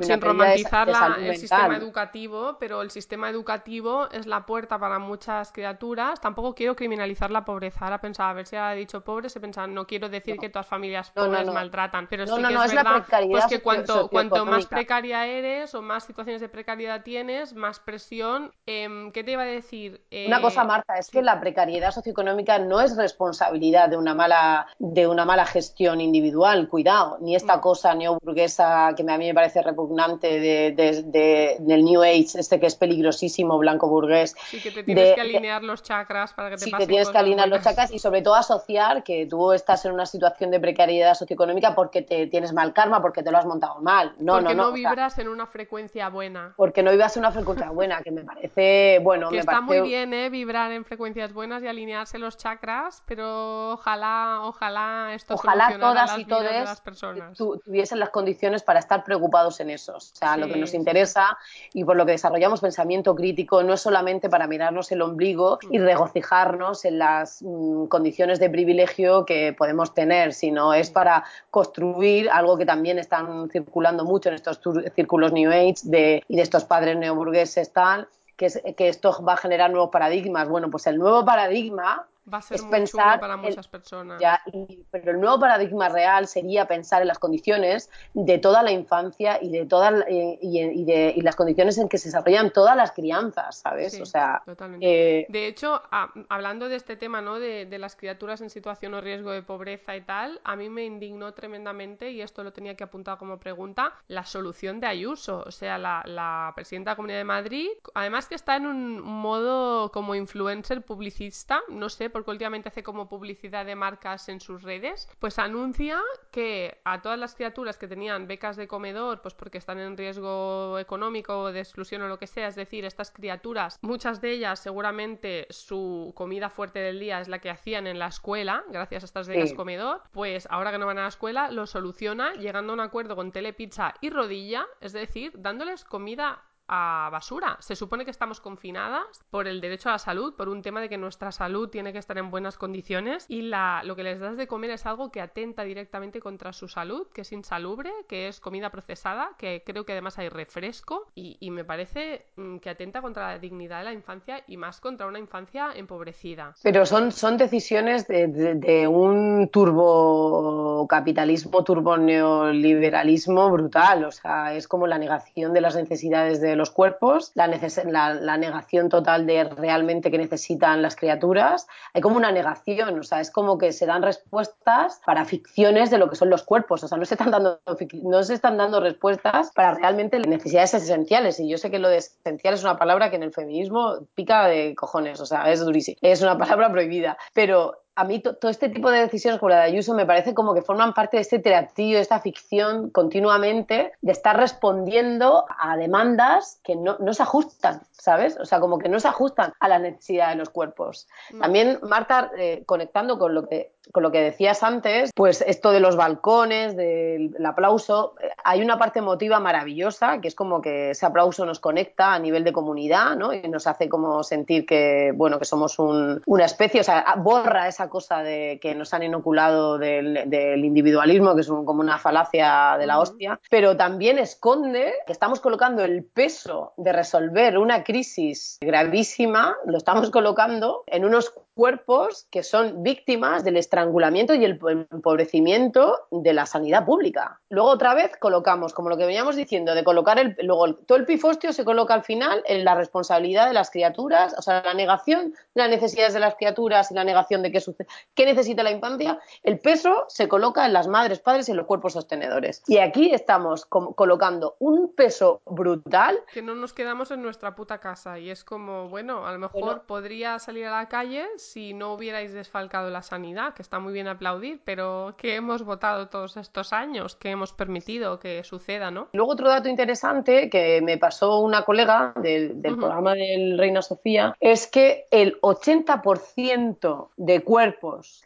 [0.00, 6.20] sin romantizar el sistema educativo, pero el sistema educativo es la puerta para muchas criaturas.
[6.20, 7.84] Tampoco quiero criminalizar la pobreza.
[7.84, 10.66] Ahora pensaba, a ver si ha dicho pobre, se pensaba, no quiero decir que todas
[10.66, 15.74] familias pobres maltratan, pero sí que es, verdad pues que cuanto, cuanto más precaria eres
[15.74, 18.52] o más situaciones de precariedad tienes, más presión.
[18.66, 20.02] Em, ¿Qué te iba a decir?
[20.26, 24.66] una cosa, eh, Marta, es que la precariedad socioeconómica no es responsabilidad de una mala,
[24.78, 29.62] de una mala gestión individual, cuidado, ni esta cosa neoburguesa que a mí me parece
[29.74, 34.34] repugnante de, del New Age, este que es peligrosísimo, blanco burgués.
[34.46, 37.18] Sí, que te tienes que alinear los chakras para que te Sí, que tienes que
[37.18, 41.14] alinear los chakras y sobre todo asociar que tú estás en una situación de precariedad
[41.14, 44.14] socioeconómica porque te tienes mal karma, porque te lo has montado mal.
[44.18, 46.54] No, porque no, no, vibras en una frecuencia buena.
[46.56, 49.80] Porque no vibras en una frecuencia buena, que me parece, bueno, que me está parece...
[49.80, 50.30] muy bien, ¿eh?
[50.30, 56.18] Vibrar en frecuencias buenas y alinearse los chakras, pero ojalá, ojalá esto ojalá todas las
[56.18, 57.36] y todos de las personas.
[57.36, 59.96] tuviesen las condiciones para estar preocupados en eso.
[59.96, 61.36] O sea, lo que nos interesa
[61.72, 65.78] y por lo que desarrollamos pensamiento crítico no es solamente para mirarnos el ombligo y
[65.78, 72.56] regocijarnos en las mm, condiciones de privilegio que podemos tener, sino es para construir algo
[72.56, 74.60] que también están circulando mucho en estos
[74.94, 79.36] círculos New Age de, y de estos padres neoburgueses tal, que, que esto va a
[79.36, 80.48] generar nuevos paradigmas.
[80.48, 84.20] Bueno, pues el nuevo paradigma Va a ser es muy pensar para muchas personas.
[84.20, 88.72] Ya, y, pero el nuevo paradigma real sería pensar en las condiciones de toda la
[88.72, 92.76] infancia y de todas y, y, de, y las condiciones en que se desarrollan todas
[92.76, 93.92] las crianzas, ¿sabes?
[93.92, 95.20] Sí, o sea, totalmente.
[95.20, 97.38] eh, de hecho, a, hablando de este tema, ¿no?
[97.38, 100.84] De, de, las criaturas en situación o riesgo de pobreza y tal, a mí me
[100.84, 105.50] indignó tremendamente y esto lo tenía que apuntar como pregunta la solución de Ayuso, o
[105.50, 109.90] sea, la, la presidenta de la Comunidad de Madrid, además que está en un modo
[109.92, 115.08] como influencer publicista, no sé porque últimamente hace como publicidad de marcas en sus redes,
[115.18, 116.00] pues anuncia
[116.30, 120.78] que a todas las criaturas que tenían becas de comedor, pues porque están en riesgo
[120.78, 125.48] económico, de exclusión o lo que sea, es decir, estas criaturas, muchas de ellas seguramente
[125.50, 129.26] su comida fuerte del día es la que hacían en la escuela, gracias a estas
[129.28, 129.56] becas Sí.
[129.56, 133.16] comedor, pues ahora que no van a la escuela, lo soluciona llegando a un acuerdo
[133.16, 137.56] con Telepizza y Rodilla, es decir, dándoles comida a basura.
[137.60, 140.88] Se supone que estamos confinadas por el derecho a la salud, por un tema de
[140.88, 144.36] que nuestra salud tiene que estar en buenas condiciones y la, lo que les das
[144.36, 148.40] de comer es algo que atenta directamente contra su salud, que es insalubre, que es
[148.40, 153.28] comida procesada, que creo que además hay refresco y, me parece mm, que atenta contra
[153.28, 156.54] la dignidad de la infancia y más contra una infancia empobrecida.
[156.62, 164.04] Pero son, son decisiones de, de, de un turbocapitalismo, turboneoliberalismo brutal.
[164.04, 168.36] O sea, es como la negación de las necesidades de los cuerpos, la, la, la,
[168.36, 171.66] negación total de realmente que necesitan las criaturas.
[171.92, 175.98] Hay como una negación, o sea, es como que se dan respuestas para ficciones de
[175.98, 176.84] lo que son los cuerpos.
[176.84, 177.60] O sea, no se están dando,
[178.02, 181.40] no se están dando respuestas para realmente necesidades esenciales.
[181.40, 184.46] Y yo sé que lo de esencial es una palabra que en el feminismo pica
[184.46, 185.96] de cojones, o sea, es durísimo.
[186.02, 187.16] Es una palabra prohibida.
[187.32, 190.54] Pero a mí todo este tipo de decisiones como la de Ayuso me parece como
[190.54, 196.60] que forman parte de este teatrillo, de esta ficción continuamente, de estar respondiendo a demandas
[196.64, 198.36] que no, no, se ajustan, ¿sabes?
[198.40, 201.06] O sea, como que no se ajustan a las necesidades de los cuerpos.
[201.32, 201.40] No.
[201.40, 205.80] También, Marta, eh, conectando con lo, que, con lo que decías antes, pues esto de
[205.80, 211.06] los balcones, del aplauso, eh, hay una parte emotiva maravillosa, que es como que ese
[211.06, 213.32] aplauso nos conecta a nivel de comunidad, ¿no?
[213.32, 217.68] Y nos hace como sentir que, bueno, que somos un, una especie, o sea, borra
[217.68, 221.98] esa cosa de que nos han inoculado del, del individualismo, que es un, como una
[221.98, 227.84] falacia de la hostia, pero también esconde que estamos colocando el peso de resolver una
[227.84, 234.58] crisis gravísima, lo estamos colocando en unos cuerpos que son víctimas del estrangulamiento y el
[234.90, 237.40] empobrecimiento de la sanidad pública.
[237.48, 241.06] Luego otra vez colocamos, como lo que veníamos diciendo, de colocar el, luego todo el
[241.06, 245.34] pifostio se coloca al final en la responsabilidad de las criaturas, o sea, la negación
[245.54, 248.70] de las necesidades de las criaturas y la negación de qué sucede, qué necesita la
[248.70, 252.62] infancia, el peso se coloca en las madres, padres y en los cuerpos sostenedores.
[252.66, 256.18] Y aquí estamos colocando un peso brutal.
[256.32, 259.62] Que no nos quedamos en nuestra puta casa y es como, bueno, a lo mejor
[259.62, 263.92] bueno, podría salir a la calle si no hubierais desfalcado la sanidad, que está muy
[263.92, 267.16] bien aplaudir, pero ¿qué hemos votado todos estos años?
[267.16, 269.08] ¿Qué hemos permitido que suceda, no?
[269.12, 272.80] Luego otro dato interesante que me pasó una colega del, del uh -huh.
[272.80, 277.63] programa del Reina Sofía es que el 80% de cuerpos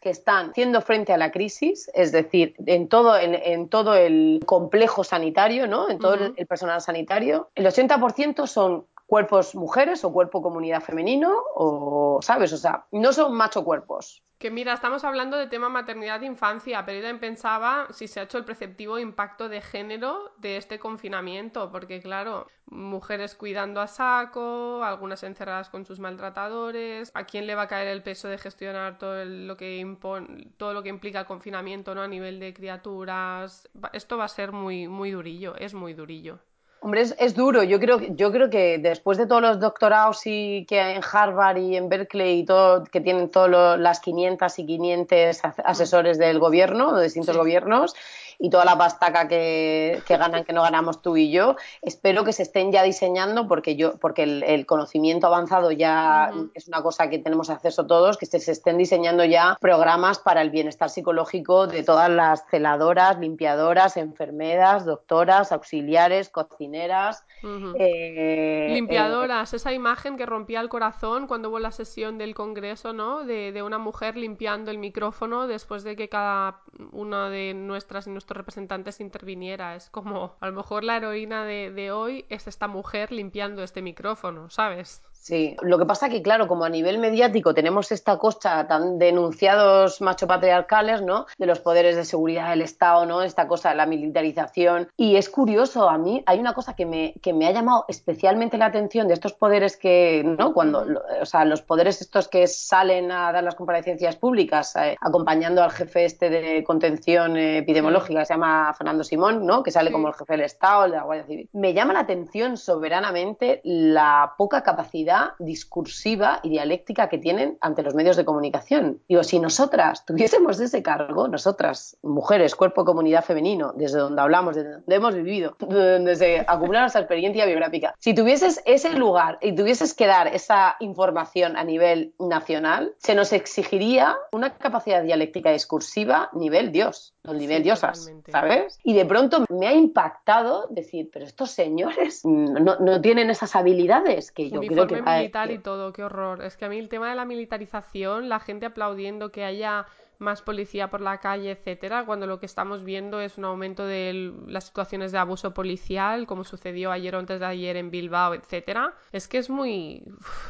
[0.01, 4.41] que están haciendo frente a la crisis, es decir, en todo, en, en todo el
[4.45, 5.89] complejo sanitario, ¿no?
[5.89, 6.25] en todo uh -huh.
[6.27, 12.53] el, el personal sanitario, el 80% son cuerpos mujeres o cuerpo comunidad femenino o, ¿sabes?
[12.53, 14.23] O sea, no son macho cuerpos.
[14.37, 18.19] Que mira, estamos hablando de tema maternidad e infancia, pero yo también pensaba si se
[18.19, 23.87] ha hecho el preceptivo impacto de género de este confinamiento, porque claro, mujeres cuidando a
[23.87, 28.37] saco, algunas encerradas con sus maltratadores, ¿a quién le va a caer el peso de
[28.37, 32.03] gestionar todo lo que impone, todo lo que implica el confinamiento, ¿no?
[32.03, 33.67] A nivel de criaturas.
[33.91, 36.39] Esto va a ser muy, muy durillo, es muy durillo.
[36.81, 37.63] Hombre, es, es, duro.
[37.63, 41.75] Yo creo, yo creo que después de todos los doctorados y que en Harvard y
[41.75, 47.03] en Berkeley y todo, que tienen todas las 500 y 500 asesores del gobierno, de
[47.03, 47.39] distintos sí.
[47.39, 47.95] gobiernos,
[48.39, 52.31] y toda la pastaca que, que ganan, que no ganamos tú y yo, espero que
[52.31, 57.19] se estén ya diseñando porque yo, porque el, conocimiento avanzado ya es una cosa que
[57.19, 61.83] tenemos acceso todos, que se, se estén diseñando ya programas para el bienestar psicológico de
[61.83, 67.25] todas las celadoras, limpiadoras, enfermeras, doctoras, auxiliares, cocineras.
[67.43, 73.25] Eh, limpiadoras, esa imagen que rompía el corazón cuando hubo la sesión del Congreso, ¿no?
[73.25, 78.11] De, de una mujer limpiando el micrófono después de que cada una de nuestras y
[78.11, 79.75] nuestros representantes interviniera.
[79.75, 83.81] Es como, a lo mejor la heroína de, de hoy es esta mujer limpiando este
[83.81, 85.01] micrófono, ¿sabes?
[85.19, 89.99] Sí, lo que pasa que, claro, como a nivel mediático tenemos esta cosa tan denunciados
[90.01, 91.25] macho-patriarcales, ¿no?
[91.37, 93.21] De los poderes de seguridad del Estado, ¿no?
[93.21, 94.87] Esta cosa de la militarización.
[94.95, 98.57] Y es curioso, a mí hay una cosa que me, que me ha llamado especialmente
[98.57, 100.53] la atención de estos poderes que, ¿no?
[100.53, 100.87] Cuando,
[101.21, 105.71] o sea, los poderes estos que salen a dar las comparecencias públicas, eh, acompañando al
[105.71, 109.63] jefe este de contención epidemiológica, que se llama Fernando Simón, ¿no?
[109.63, 111.49] Que sale como el jefe del Estado, el de la Guardia Civil.
[111.51, 115.08] Me llama la atención soberanamente la poca capacidad
[115.39, 119.01] discursiva y dialéctica que tienen ante los medios de comunicación.
[119.07, 124.71] Digo, si nosotras tuviésemos ese cargo, nosotras, mujeres, cuerpo, comunidad femenino, desde donde hablamos, desde
[124.71, 129.93] donde hemos vivido, donde se acumula nuestra experiencia biográfica, si tuvieses ese lugar y tuvieses
[129.93, 136.71] que dar esa información a nivel nacional, se nos exigiría una capacidad dialéctica discursiva nivel
[136.71, 138.79] Dios, o nivel diosas, ¿sabes?
[138.83, 144.31] Y de pronto me ha impactado decir, pero estos señores no, no tienen esas habilidades
[144.31, 146.43] que yo creo que militar y todo, qué horror.
[146.43, 149.87] Es que a mí el tema de la militarización, la gente aplaudiendo que haya
[150.19, 154.33] más policía por la calle, etcétera, cuando lo que estamos viendo es un aumento de
[154.47, 158.93] las situaciones de abuso policial, como sucedió ayer o antes de ayer en Bilbao, etcétera.
[159.11, 160.03] Es que es muy.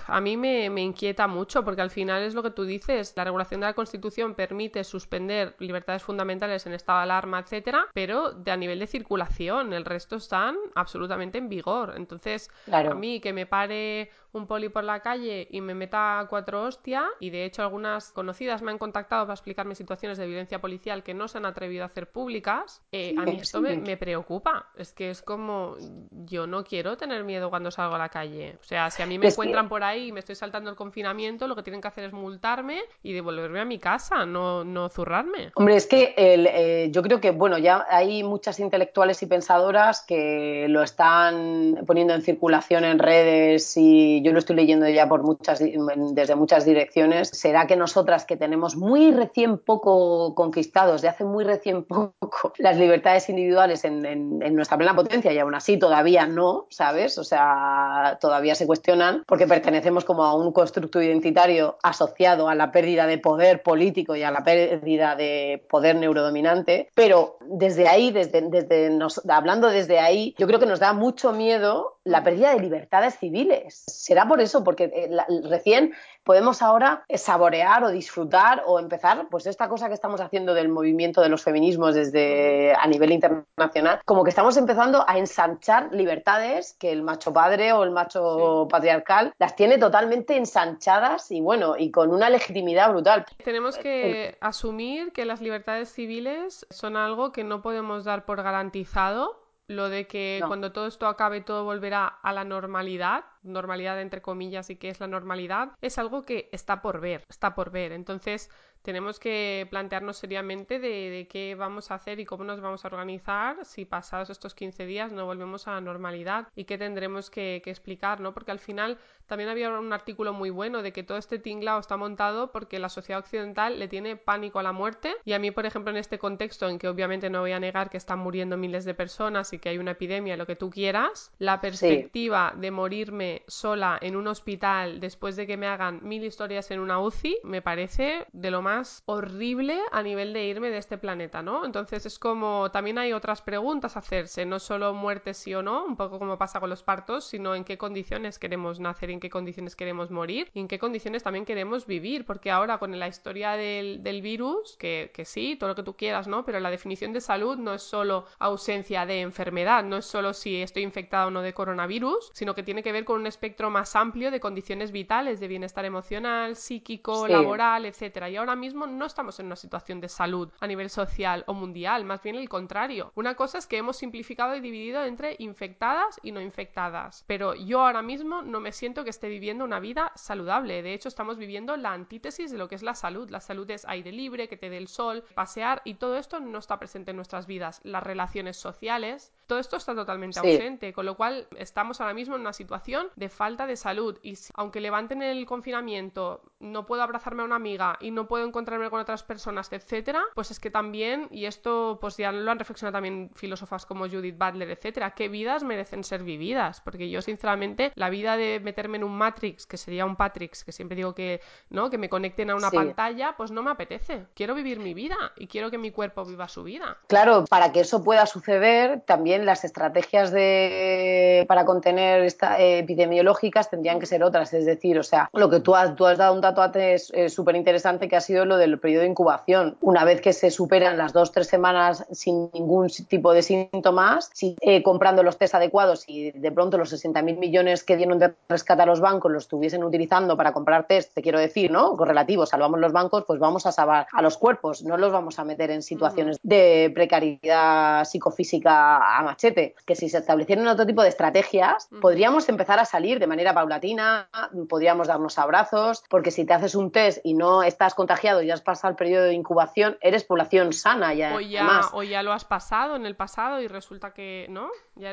[0.08, 3.62] A mí me, inquieta mucho, porque al final es lo que tú dices: la regulación
[3.62, 8.58] de la Constitución permite suspender libertades fundamentales en estado de alarma, etcétera, pero de a
[8.58, 11.94] nivel de circulación, el resto están absolutamente en vigor.
[11.96, 16.64] Entonces, a mí que me pare un poli por la calle y me meta cuatro
[16.64, 21.04] hostias, y de hecho algunas conocidas me han contactado para explicarme situaciones de violencia policial
[21.04, 24.68] que no se han atrevido a hacer públicas, eh, a mí esto me, preocupa.
[24.78, 25.76] Es que es como,
[26.12, 28.58] yo no quiero tener miedo cuando salgo a la calle.
[28.62, 31.48] O sea, si a mí me encuentran por ahí y me estoy saltando el confinamiento,
[31.48, 35.52] lo que tienen que hacer es multarme y devolverme a mi casa, no, no zurrarme.
[35.56, 40.68] Hombre, es que eh, yo creo que, bueno, ya hay muchas intelectuales y pensadoras que
[40.70, 45.60] lo están poniendo en circulación en redes y yo lo estoy leyendo ya por muchas,
[45.60, 51.44] desde muchas direcciones, será que nosotras que tenemos muy recién poco conquistados, de hace muy
[51.44, 56.68] recién poco, las libertades individuales en, en, nuestra plena potencia y aún así todavía no,
[56.70, 57.18] ¿sabes?
[57.18, 62.72] O sea, todavía se cuestionan porque pertenecemos como a un constructo identitario asociado a la
[62.72, 68.42] pérdida de poder político y a la pérdida de poder neurodominante, pero desde ahí, desde,
[68.50, 68.98] desde
[69.30, 73.84] hablando desde ahí, yo creo que nos da mucho miedo la pérdida de libertades civiles
[73.88, 75.10] será por eso, porque eh,
[75.48, 75.94] recién
[76.24, 81.22] podemos ahora saborear o disfrutar o empezar, pues esta cosa que estamos haciendo del movimiento
[81.22, 86.92] de los feminismos desde a nivel internacional, como que estamos empezando a ensanchar libertades que
[86.92, 92.12] el macho padre o el macho patriarcal las tiene totalmente ensanchadas y bueno, y con
[92.12, 93.26] una legitimidad brutal.
[93.44, 99.39] Tenemos que asumir que las libertades civiles son algo que no podemos dar por garantizado
[99.70, 104.72] lo de que cuando todo esto acabe todo volverá a la normalidad, normalidad entre comillas
[104.72, 107.92] y que es la normalidad, es algo que está por ver, está por ver.
[107.92, 108.50] Entonces,
[108.82, 113.66] tenemos que plantearnos seriamente de, qué vamos a hacer y cómo nos vamos a organizar
[113.66, 118.20] si pasados estos 15 días no volvemos a la normalidad y qué tendremos que, explicar,
[118.20, 118.34] ¿no?
[118.34, 121.98] Porque al final también había un artículo muy bueno de que todo este tinglao está
[121.98, 125.68] montado porque la sociedad occidental le tiene pánico a la muerte y a mí, por
[125.68, 128.86] ejemplo, en este contexto en que obviamente no voy a negar que están muriendo miles
[128.86, 133.44] de personas y que hay una epidemia, lo que tú quieras, la perspectiva de morirme
[133.48, 137.62] sola en un hospital después de que me hagan mil historias en una UCI me
[137.62, 141.66] parece de lo más más horrible a nivel de irme de este planeta, ¿no?
[141.66, 145.86] Entonces es como también hay otras preguntas a hacerse, no solo muerte sí o no,
[145.86, 149.30] un poco como pasa con los partos, sino en qué condiciones queremos nacer, en qué
[149.30, 153.54] condiciones queremos morir y en qué condiciones también queremos vivir, porque ahora con la historia
[153.54, 156.46] del, del virus, que, que sí, todo lo que tú quieras, ¿no?
[156.46, 160.62] Pero la definición de salud no es solo ausencia de enfermedad, no es solo si
[160.62, 163.96] estoy infectado o no de coronavirus, sino que tiene que ver con un espectro más
[163.96, 168.30] amplio de condiciones vitales, de bienestar emocional, psíquico, laboral, etcétera.
[168.30, 172.06] Y ahora mismo no estamos en una situación de salud a nivel social o mundial,
[172.06, 173.12] más bien el contrario.
[173.16, 177.82] Una cosa es que hemos simplificado y dividido entre infectadas y no infectadas, pero yo
[177.82, 180.84] ahora mismo no me siento que esté viviendo una vida saludable.
[180.84, 183.30] De hecho, estamos viviendo la antítesis de lo que es la salud.
[183.30, 186.60] La salud es aire libre, que te dé el sol, pasear y todo esto no
[186.60, 187.82] está presente en nuestras vidas.
[187.84, 192.42] Las relaciones sociales, todo esto está totalmente ausente, con lo cual estamos ahora mismo en
[192.42, 194.20] una situación de falta de salud.
[194.22, 198.92] Y aunque levanten el confinamiento, no puedo abrazarme a una amiga y no puedo encontrarme
[198.92, 202.94] con otras personas, etcétera, pues es que también, y esto pues ya lo han reflexionado
[202.94, 208.12] también filósofas como Judith Butler, etcétera, qué vidas merecen ser vividas, porque yo sinceramente la
[208.12, 211.42] vida de meterme en un Matrix, que sería un Patrix, que siempre digo que
[211.72, 214.28] no, que me conecten a una pantalla, pues no me apetece.
[214.36, 216.98] Quiero vivir mi vida y quiero que mi cuerpo viva su vida.
[217.08, 223.70] Claro, para que eso pueda suceder, también las estrategias de para contener esta, eh, epidemiológicas
[223.70, 226.34] tendrían que ser otras, es decir, o sea, lo que tú has, tú has dado
[226.34, 229.78] un dato antes eh, súper interesante que ha sido lo del periodo de incubación.
[229.82, 234.56] Una vez que se superan las dos, tres semanas sin ningún tipo de síntomas, si,
[234.62, 238.82] eh, comprando los test adecuados y de pronto los 60.000 millones que dieron de rescate
[238.82, 241.96] a los bancos los estuviesen utilizando para comprar test, te quiero decir, ¿no?
[241.96, 245.44] Correlativos, salvamos los bancos, pues vamos a salvar a los cuerpos, no los vamos a
[245.44, 249.76] meter en situaciones de precariedad psicofísica machete.
[249.86, 254.30] Que si se establecieran otro tipo de estrategias, podríamos empezar a salir de manera paulatina,
[254.68, 258.62] podríamos darnos abrazos, porque si te haces un test y no estás contagiado y has
[258.62, 261.36] pasado el periodo de incubación, eres población sana ya.
[261.36, 264.70] O ya, o ya lo has pasado en el pasado y resulta que, ¿no?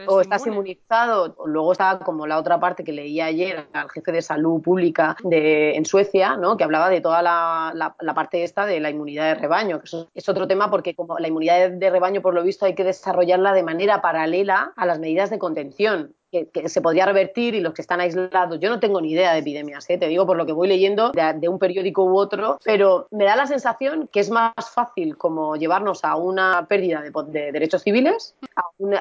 [0.07, 1.37] o estás inmunizado.
[1.47, 5.77] Luego está como la otra parte que leí ayer al jefe de salud pública de,
[5.77, 6.57] en Suecia, ¿no?
[6.57, 10.29] que hablaba de toda la, la, parte esta de la inmunidad de rebaño, que es
[10.29, 13.63] otro tema porque como la inmunidad de rebaño, por lo visto, hay que desarrollarla de
[13.63, 16.15] manera paralela a las medidas de contención
[16.53, 18.61] que, se podría revertir y los que están aislados.
[18.61, 19.99] Yo no tengo ni idea de epidemias, ¿eh?
[19.99, 23.37] te digo por lo que voy leyendo de, un periódico u otro, pero me da
[23.37, 28.35] la sensación que es más fácil como llevarnos a una pérdida de, derechos civiles,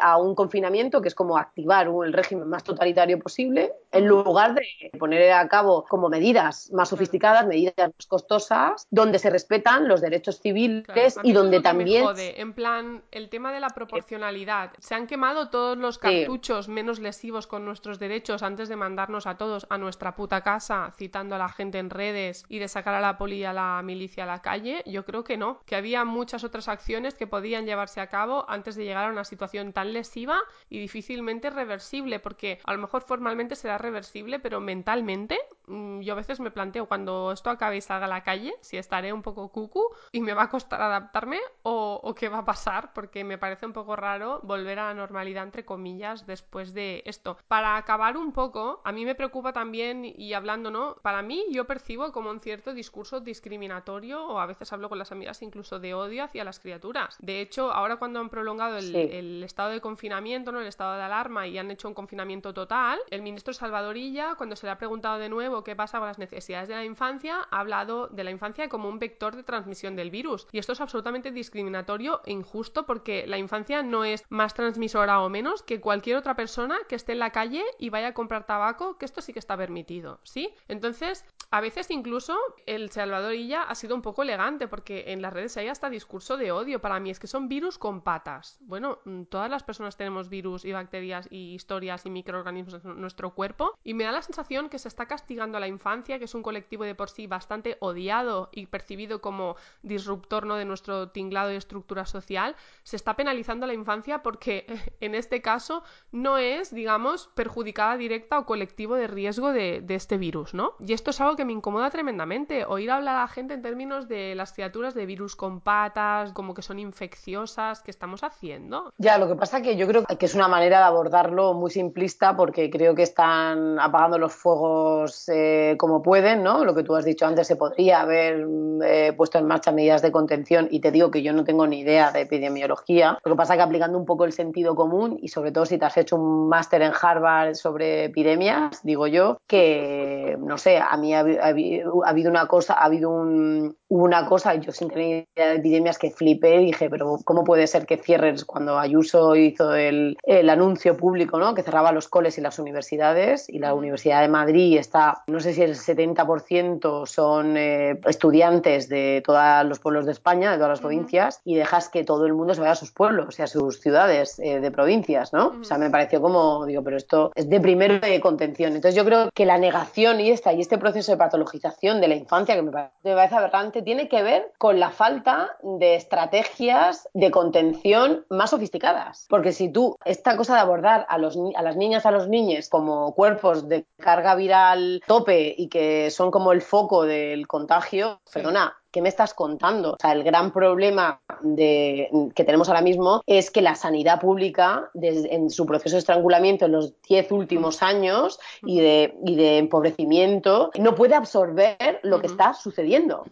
[0.02, 4.54] a un, confinamiento que es como activar un, el régimen más totalitario posible, en lugar
[4.54, 4.66] de
[5.00, 10.40] poner a cabo como medidas más sofisticadas, medidas más costosas, donde se respetan los derechos
[10.40, 12.06] civiles y donde también...
[12.18, 14.72] En plan, el tema de la proporcionalidad.
[14.80, 17.00] Se han quemado todos los cartuchos menos
[17.48, 21.50] con nuestros derechos antes de mandarnos a todos a nuestra puta casa, citando a la
[21.50, 24.44] gente en redes y de sacar a la poli y a la milicia a la
[24.44, 28.46] calle, yo creo que no, que había muchas otras acciones que podían llevarse a cabo
[28.48, 33.02] antes de llegar a una situación tan lesiva y difícilmente reversible, porque a lo mejor
[33.02, 38.06] formalmente será reversible, pero mentalmente yo a veces me planteo cuando esto acabe y salga
[38.06, 42.00] a la calle, si estaré un poco cucu y me va a costar adaptarme o,
[42.04, 45.44] o qué va a pasar, porque me parece un poco raro volver a la normalidad,
[45.44, 47.38] entre comillas, después de esto.
[47.48, 50.96] Para acabar un poco, a mí me preocupa también, y hablando, ¿no?
[51.02, 55.12] Para mí yo percibo como un cierto discurso discriminatorio o a veces hablo con las
[55.12, 57.18] amigas incluso de odio hacia las criaturas.
[57.20, 60.62] De hecho, ahora cuando han prolongado el, estado de confinamiento, ¿no?
[60.62, 64.66] El estado de alarma y han hecho un confinamiento total, el ministro Salvadorilla, cuando se
[64.66, 68.08] le ha preguntado de nuevo qué pasa con las necesidades de la infancia, ha hablado
[68.08, 70.48] de la infancia como un vector de transmisión del virus.
[70.52, 75.30] Y esto es absolutamente discriminatorio e injusto porque la infancia no es más transmisora o
[75.30, 78.98] menos que cualquier otra persona que esté en la calle y vaya a comprar tabaco,
[78.98, 80.54] que esto sí que está permitido, ¿sí?
[80.68, 85.34] Entonces, a veces incluso el Salvador Illa ha sido un poco elegante porque en las
[85.34, 86.82] redes hay hasta discurso de odio.
[86.82, 88.58] Para mí es que son virus con patas.
[88.62, 93.34] Bueno, mm, todas las personas tenemos virus y bacterias y historias y microorganismos en nuestro
[93.34, 96.34] cuerpo y me da la sensación que se está castigando a la infancia, que es
[96.34, 100.56] un colectivo de por sí bastante odiado y percibido como disruptor ¿no?
[100.56, 102.56] de nuestro tinglado y estructura social.
[102.84, 104.66] Se está penalizando a la infancia porque
[105.00, 110.54] en este caso no es, digamos, perjudicada directa o colectivo de riesgo de, este virus,
[110.54, 110.74] ¿no?
[110.80, 112.66] Y esto es algo que me incomoda tremendamente.
[112.66, 116.54] Oír hablar a la gente en términos de las criaturas de virus con patas, como
[116.54, 118.94] que son infecciosas, ¿qué estamos haciendo?
[118.98, 122.36] Ya, lo que pasa que yo creo que es una manera de abordarlo muy simplista
[122.36, 126.64] porque creo que están apagando los fuegos eh, como pueden, ¿no?
[126.64, 128.48] Lo que tú has dicho antes, se podría haber
[128.86, 131.80] eh, puesto en marcha medidas de contención y te digo que yo no tengo ni
[131.80, 133.20] idea de epidemiología.
[133.26, 135.84] Lo que pasa que aplicando un poco el sentido común y sobre todo si te
[135.84, 141.14] has hecho un máster en Harvard sobre epidemias, digo yo, que, no sé, a mí
[141.14, 145.98] ha, habido una cosa, ha habido un, una cosa, yo sin tener idea de epidemias
[145.98, 150.50] que flipé y dije, pero ¿cómo puede ser que cierres cuando Ayuso hizo el, el
[150.50, 151.54] anuncio público, ¿no?
[151.54, 155.54] que cerraba los coles y las universidades y la Universidad de Madrid está, no sé
[155.54, 160.80] si el 70% son eh, estudiantes de todos los pueblos de España, de todas las
[160.80, 163.80] provincias, y dejas que todo el mundo se vaya a sus pueblos, y a sus
[163.82, 165.56] ciudades eh, de provincias, ¿no?
[165.62, 168.76] O sea, me pareció como, digo, pero esto es de primero de contención.
[168.76, 172.16] Entonces yo creo que la negación y esta y este proceso de patologización de la
[172.16, 178.26] infancia que me parece aberrante tiene que ver con la falta de estrategias de contención
[178.30, 179.26] más sofisticadas.
[179.30, 182.70] Porque si tú, esta cosa de abordar a, los, a las niñas, a los niños
[182.70, 188.76] como cuerpos de carga viral tope y que son como el foco del contagio, perdona,
[188.96, 189.92] ¿qué me estás contando?
[189.92, 194.90] O sea, el gran problema de, que tenemos ahora mismo es que la sanidad pública,
[194.94, 199.58] desde, en su proceso de estrangulamiento en los 10 últimos años y de, y de
[199.58, 203.26] empobrecimiento, no puede absorber lo que está sucediendo.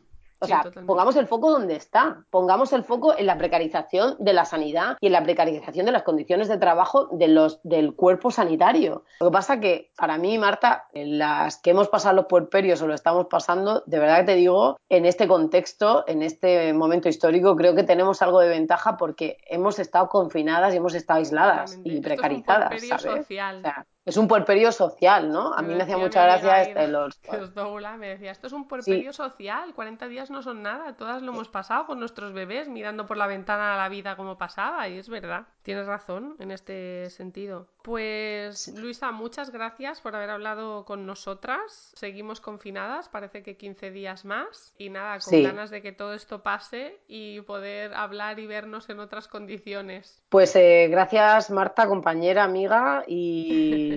[0.43, 4.45] O sea, pongamos el foco donde está, pongamos el foco en la precarización de la
[4.45, 9.03] sanidad y en la precarización de las condiciones de trabajo de los, del cuerpo sanitario.
[9.19, 12.87] Lo que pasa que para mí, Marta, en las que hemos pasado los puerperios o
[12.87, 17.55] lo estamos pasando, de verdad que te digo, en este contexto, en este momento histórico,
[17.55, 22.01] creo que tenemos algo de ventaja porque hemos estado confinadas y hemos estado aisladas y
[22.01, 22.71] precarizadas.
[22.73, 23.19] Es un ¿sabes?
[23.19, 23.57] social.
[23.57, 25.53] O sea, es un puerperio social, ¿no?
[25.53, 27.19] A mí me hacía mucha gracia este los...
[27.97, 31.47] me decía, esto es un puerperio social, 40 días no son nada, todas lo hemos
[31.47, 35.07] pasado con nuestros bebés mirando por la ventana a la vida como pasaba, y es
[35.07, 37.67] verdad, tienes razón en este sentido.
[37.83, 41.91] Pues Luisa, muchas gracias por haber hablado con nosotras.
[41.95, 44.73] Seguimos confinadas, parece que 15 días más.
[44.77, 49.01] Y nada, con ganas de que todo esto pase y poder hablar y vernos en
[49.01, 50.23] otras condiciones.
[50.29, 53.91] Pues eh, gracias Marta, compañera, amiga, y,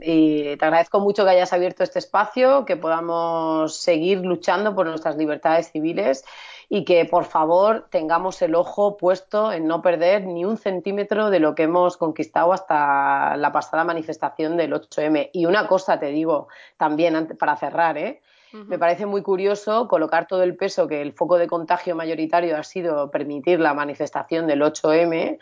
[0.00, 5.16] y te agradezco mucho que hayas abierto este espacio, que podamos seguir luchando por nuestras
[5.16, 6.24] libertades civiles
[6.68, 11.40] y que por favor tengamos el ojo puesto en no perder ni un centímetro de
[11.40, 15.30] lo que hemos conquistado hasta la pasada manifestación del 8M.
[15.32, 18.20] Y una cosa te digo también para cerrar, ¿eh?
[18.52, 22.62] Me parece muy curioso colocar todo el peso que el foco de contagio mayoritario ha
[22.62, 25.38] sido permitir la manifestación del 8M,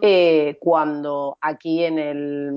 [0.00, 2.50] eh, cuando aquí en, el,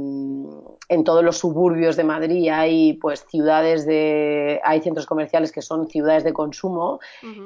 [0.89, 5.87] en todos los suburbios de Madrid hay pues ciudades de hay centros comerciales que son
[5.87, 6.99] ciudades de consumo,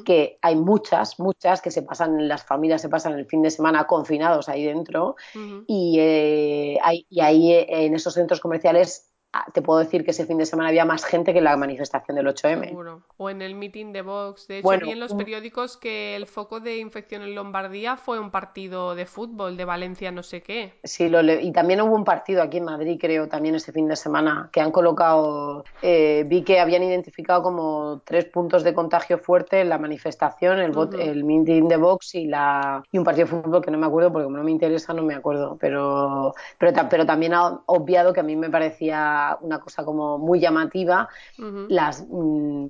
[0.05, 3.87] que hay muchas, muchas que se pasan, las familias se pasan el fin de semana
[3.87, 5.15] confinados ahí dentro,
[5.67, 9.10] y, eh, hay, y ahí eh, en esos centros comerciales
[9.53, 12.15] te puedo decir que ese fin de semana había más gente que en la manifestación
[12.15, 12.67] del 8M.
[12.67, 13.01] Seguro.
[13.17, 14.47] O en el meeting de Vox.
[14.47, 18.29] De hecho, vi en los periódicos que el foco de infección en Lombardía fue un
[18.29, 20.73] partido de fútbol de Valencia, no sé qué.
[20.83, 23.95] Sí, lo y también hubo un partido aquí en Madrid, creo, también ese fin de
[23.95, 29.61] semana, que han colocado, eh, vi que habían identificado como tres puntos de contagio fuerte
[29.61, 33.63] en la manifestación, el, el meeting de Vox y, la, y un partido de fútbol
[33.63, 35.57] que no me acuerdo, porque como no me interesa, no me acuerdo.
[35.59, 40.39] Pero, pero, pero también ha obviado que a mí me parecía una cosa como muy
[40.39, 41.09] llamativa,
[41.69, 42.67] las, mm,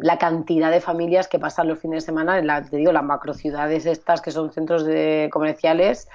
[0.00, 3.04] la cantidad de familias que pasan los fines de semana en la, te digo, las
[3.04, 6.08] macrociudades estas que son centros de comerciales.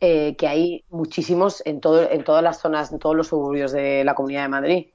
[0.00, 4.04] Eh, que hay muchísimos en, todo, en todas las zonas, en todos los suburbios de
[4.04, 4.86] la Comunidad de Madrid.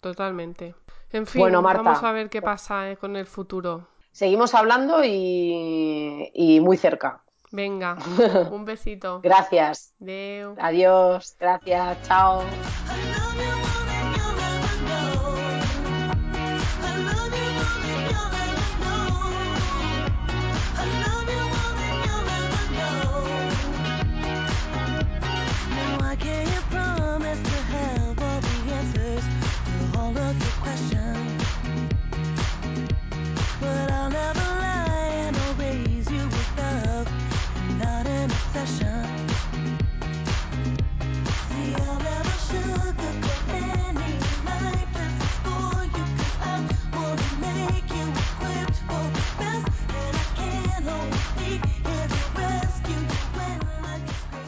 [0.00, 0.74] Totalmente.
[1.10, 3.86] En fin, bueno, Marta, vamos a ver qué pasa eh, con el futuro.
[4.12, 7.22] Seguimos hablando y, y muy cerca.
[7.52, 7.96] Venga,
[8.50, 9.20] un besito.
[9.22, 9.94] Gracias.
[10.58, 12.42] Adiós, gracias, chao.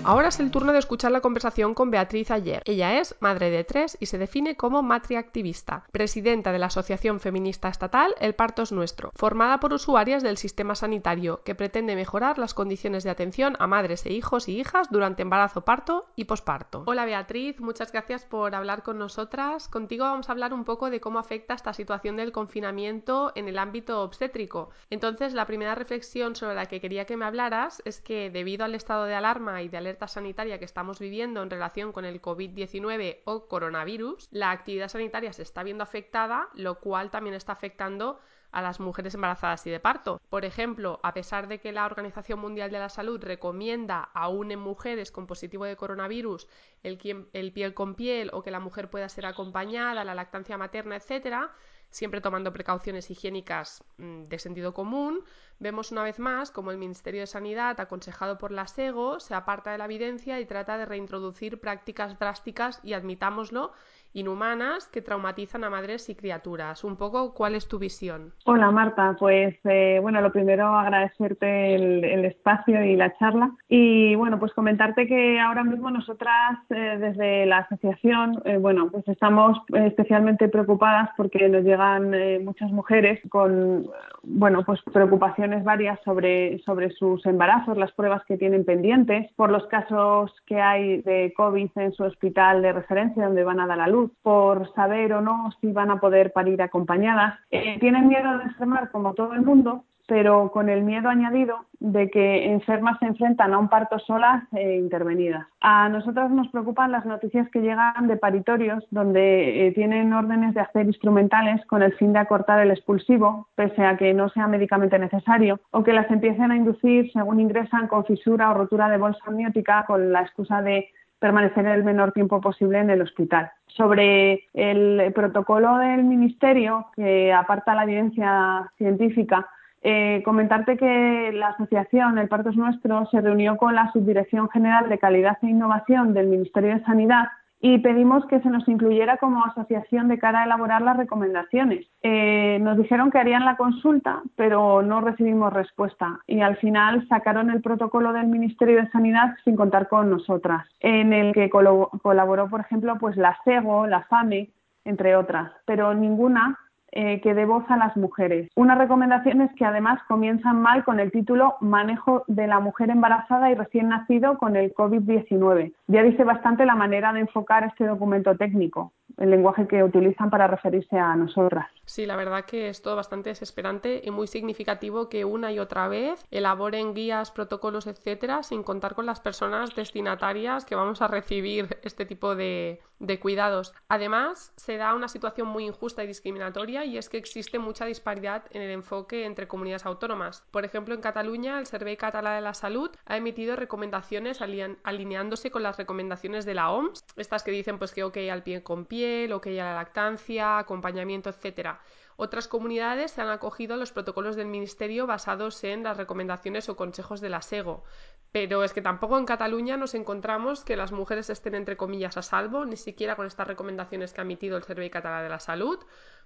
[0.06, 2.60] Ahora es el turno de escuchar la conversación con Beatriz Ayer.
[2.66, 7.68] Ella es madre de tres y se define como matriactivista, presidenta de la Asociación Feminista
[7.68, 12.52] Estatal El Parto es Nuestro, formada por usuarias del sistema sanitario que pretende mejorar las
[12.52, 16.82] condiciones de atención a madres e hijos y hijas durante embarazo, parto y posparto.
[16.84, 19.68] Hola Beatriz, muchas gracias por hablar con nosotras.
[19.68, 23.58] Contigo vamos a hablar un poco de cómo afecta esta situación del confinamiento en el
[23.58, 24.68] ámbito obstétrico.
[24.90, 28.74] Entonces, la primera reflexión sobre la que quería que me hablaras es que debido al
[28.74, 33.20] estado de alarma y de alerta sanitaria que estamos viviendo en relación con el COVID-19
[33.24, 38.20] o coronavirus, la actividad sanitaria se está viendo afectada, lo cual también está afectando
[38.54, 40.20] a las mujeres embarazadas y de parto.
[40.30, 44.60] Por ejemplo, a pesar de que la Organización Mundial de la Salud recomienda aún en
[44.60, 46.46] mujeres con positivo de coronavirus
[46.84, 50.94] el, el piel con piel o que la mujer pueda ser acompañada, la lactancia materna,
[50.94, 51.52] etcétera,
[51.94, 55.22] siempre tomando precauciones higiénicas mm, de sentido común,
[55.60, 59.70] vemos una vez más como el Ministerio de Sanidad, aconsejado por la SEGO, se aparta
[59.70, 63.72] de la evidencia y trata de reintroducir prácticas drásticas y admitámoslo
[64.14, 66.84] inhumanas que traumatizan a madres y criaturas.
[66.84, 68.32] Un poco, ¿cuál es tu visión?
[68.46, 74.38] Hola Marta, pues eh, bueno, lo primero agradecerte el, espacio y la charla y bueno,
[74.38, 80.48] pues comentarte que ahora mismo nosotras eh, desde la asociación, eh, bueno, pues estamos especialmente
[80.48, 82.12] preocupadas porque nos llegan
[82.44, 83.86] muchas mujeres con,
[84.22, 89.66] bueno, pues preocupaciones varias sobre, sobre sus embarazos, las pruebas que tienen pendientes, por los
[89.66, 93.88] casos que hay de COVID en su hospital de referencia donde van a dar la
[93.88, 97.38] luz, por saber o no si van a poder parir acompañadas.
[97.50, 102.10] Eh, tienen miedo de enfermar como todo el mundo, pero con el miedo añadido de
[102.10, 105.46] que enfermas se enfrentan a un parto solas e intervenidas.
[105.60, 110.60] A nosotras nos preocupan las noticias que llegan de paritorios donde eh, tienen órdenes de
[110.60, 114.98] hacer instrumentales con el fin de acortar el expulsivo, pese a que no sea médicamente
[114.98, 119.20] necesario, o que las empiecen a inducir según ingresan con fisura o rotura de bolsa
[119.26, 120.88] amniótica con la excusa de
[121.24, 123.50] permanecer el menor tiempo posible en el hospital.
[123.66, 129.48] Sobre el protocolo del Ministerio, que aparta la evidencia científica,
[129.80, 134.90] eh, comentarte que la asociación El Parto es Nuestro se reunió con la Subdirección General
[134.90, 137.28] de Calidad e Innovación del Ministerio de Sanidad
[137.66, 141.86] y pedimos que se nos incluyera como asociación de cara a elaborar las recomendaciones.
[142.02, 147.48] Eh, nos dijeron que harían la consulta, pero no recibimos respuesta y al final sacaron
[147.48, 152.60] el protocolo del Ministerio de Sanidad sin contar con nosotras, en el que colaboró, por
[152.60, 154.50] ejemplo, pues la CEGO, la FAME,
[154.84, 156.58] entre otras, pero ninguna
[156.96, 158.48] eh, que dé voz a las mujeres.
[158.54, 163.54] Unas recomendaciones que además comienzan mal con el título Manejo de la mujer embarazada y
[163.54, 165.72] recién nacido con el COVID-19.
[165.88, 170.46] Ya dice bastante la manera de enfocar este documento técnico el lenguaje que utilizan para
[170.46, 171.66] referirse a nosotras.
[171.86, 175.86] Sí, la verdad que es todo bastante desesperante y muy significativo que una y otra
[175.88, 181.78] vez elaboren guías, protocolos, etcétera, sin contar con las personas destinatarias que vamos a recibir
[181.82, 182.80] este tipo de,
[183.20, 183.74] cuidados.
[183.88, 188.44] Además, se da una situación muy injusta y discriminatoria y es que existe mucha disparidad
[188.50, 190.42] en el enfoque entre comunidades autónomas.
[190.50, 195.62] Por ejemplo, en Cataluña, el Servei Català de la Salud ha emitido recomendaciones alineándose con
[195.62, 198.93] las recomendaciones de la OMS, estas que dicen pues que ok al pie con pie
[199.28, 201.80] lo que haya la lactancia, acompañamiento, etcétera.
[202.16, 206.76] Otras comunidades se han acogido a los protocolos del Ministerio basados en las recomendaciones o
[206.76, 207.82] consejos de la SEGO.
[208.30, 212.22] Pero es que tampoco en Cataluña nos encontramos que las mujeres estén entre comillas a
[212.22, 215.78] salvo, ni siquiera con estas recomendaciones que ha emitido el Servicio Català de la Salud,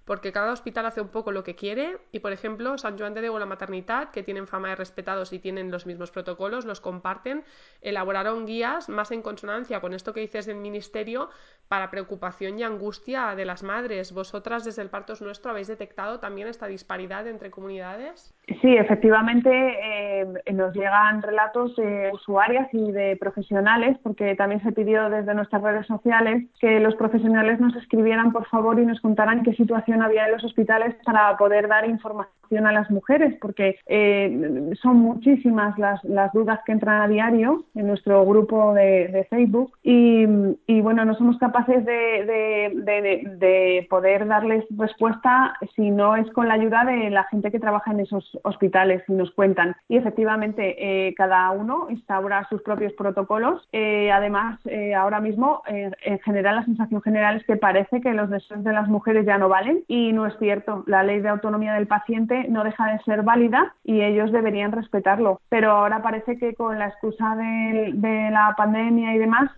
[0.05, 3.21] porque cada hospital hace un poco lo que quiere y, por ejemplo, San Joan de
[3.21, 7.43] Déu la Maternidad, que tienen fama de respetados y tienen los mismos protocolos, los comparten,
[7.81, 11.29] elaboraron guías más en consonancia con esto que dices del Ministerio
[11.69, 14.11] para preocupación y angustia de las madres.
[14.11, 18.33] ¿Vosotras desde el Partos Nuestro habéis detectado también esta disparidad entre comunidades?
[18.61, 25.09] Sí, efectivamente eh, nos llegan relatos de usuarias y de profesionales, porque también se pidió
[25.11, 29.53] desde nuestras redes sociales que los profesionales nos escribieran por favor y nos contaran qué
[29.53, 34.97] situación había en los hospitales para poder dar información a las mujeres, porque eh, son
[34.97, 36.01] muchísimas las,
[36.33, 40.25] dudas que entran a diario en nuestro grupo de, Facebook y,
[40.65, 46.47] y, bueno, no somos capaces de, de, de poder darles respuesta si no es con
[46.47, 49.75] la ayuda de la gente que trabaja en esos hospitales y nos cuentan.
[49.87, 53.67] Y efectivamente, eh, cada uno instaura sus propios protocolos.
[53.71, 58.29] Eh, además, eh, ahora mismo, en general, la sensación general es que parece que los
[58.29, 60.83] deseos de las mujeres ya no valen y no es cierto.
[60.87, 65.41] La ley de autonomía del paciente no deja de ser válida y ellos deberían respetarlo.
[65.49, 69.51] Pero ahora parece que con la excusa de, de la pandemia y demás,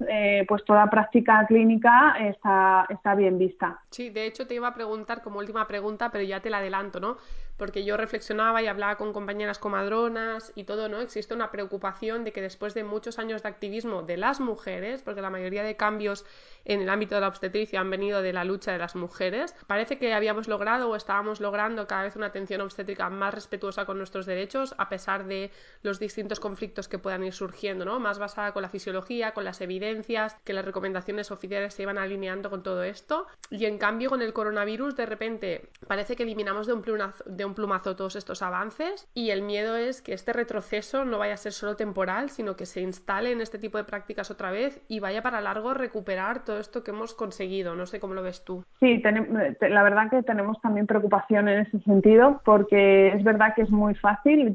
[0.47, 3.81] pues toda práctica clínica está, está bien vista.
[3.89, 6.99] Sí, de hecho te iba a preguntar como última pregunta, pero ya te la adelanto,
[6.99, 7.17] ¿no?
[7.61, 10.99] porque yo reflexionaba y hablaba con compañeras comadronas y todo, ¿no?
[10.99, 15.21] Existe una preocupación de que después de muchos años de activismo de las mujeres, porque
[15.21, 16.25] la mayoría de cambios
[16.65, 19.99] en el ámbito de la obstetricia han venido de la lucha de las mujeres, parece
[19.99, 24.25] que habíamos logrado o estábamos logrando cada vez una atención obstétrica más respetuosa con nuestros
[24.25, 25.51] derechos, a pesar de
[25.83, 27.99] los distintos conflictos que puedan ir surgiendo, ¿no?
[27.99, 32.51] Más basada con la fisiología, con las evidencias, que las recomendaciones oficiales se iban alineando
[32.51, 33.25] con todo esto.
[33.49, 36.83] Y en cambio, con el coronavirus, de repente, parece que eliminamos de un,
[37.25, 41.33] de un plumazo todos estos avances y el miedo es que este retroceso no vaya
[41.33, 44.79] a ser solo temporal, sino que se instale en este tipo de prácticas otra vez
[44.87, 47.75] y vaya para largo recuperar todo esto que hemos conseguido.
[47.75, 48.63] No sé cómo lo ves tú.
[48.79, 53.71] Sí, la verdad que tenemos también preocupación en ese sentido porque es verdad que es
[53.71, 54.53] muy fácil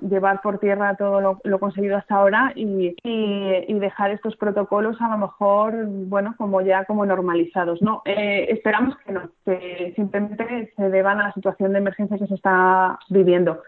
[0.00, 2.94] llevar por tierra todo lo, conseguido hasta ahora y,
[3.84, 7.80] dejar estos protocolos a lo mejor, bueno, como ya como normalizados.
[7.80, 12.26] No, eh, esperamos que no, que simplemente se deban a la situación de emergencia que
[12.26, 13.62] se está viviendo.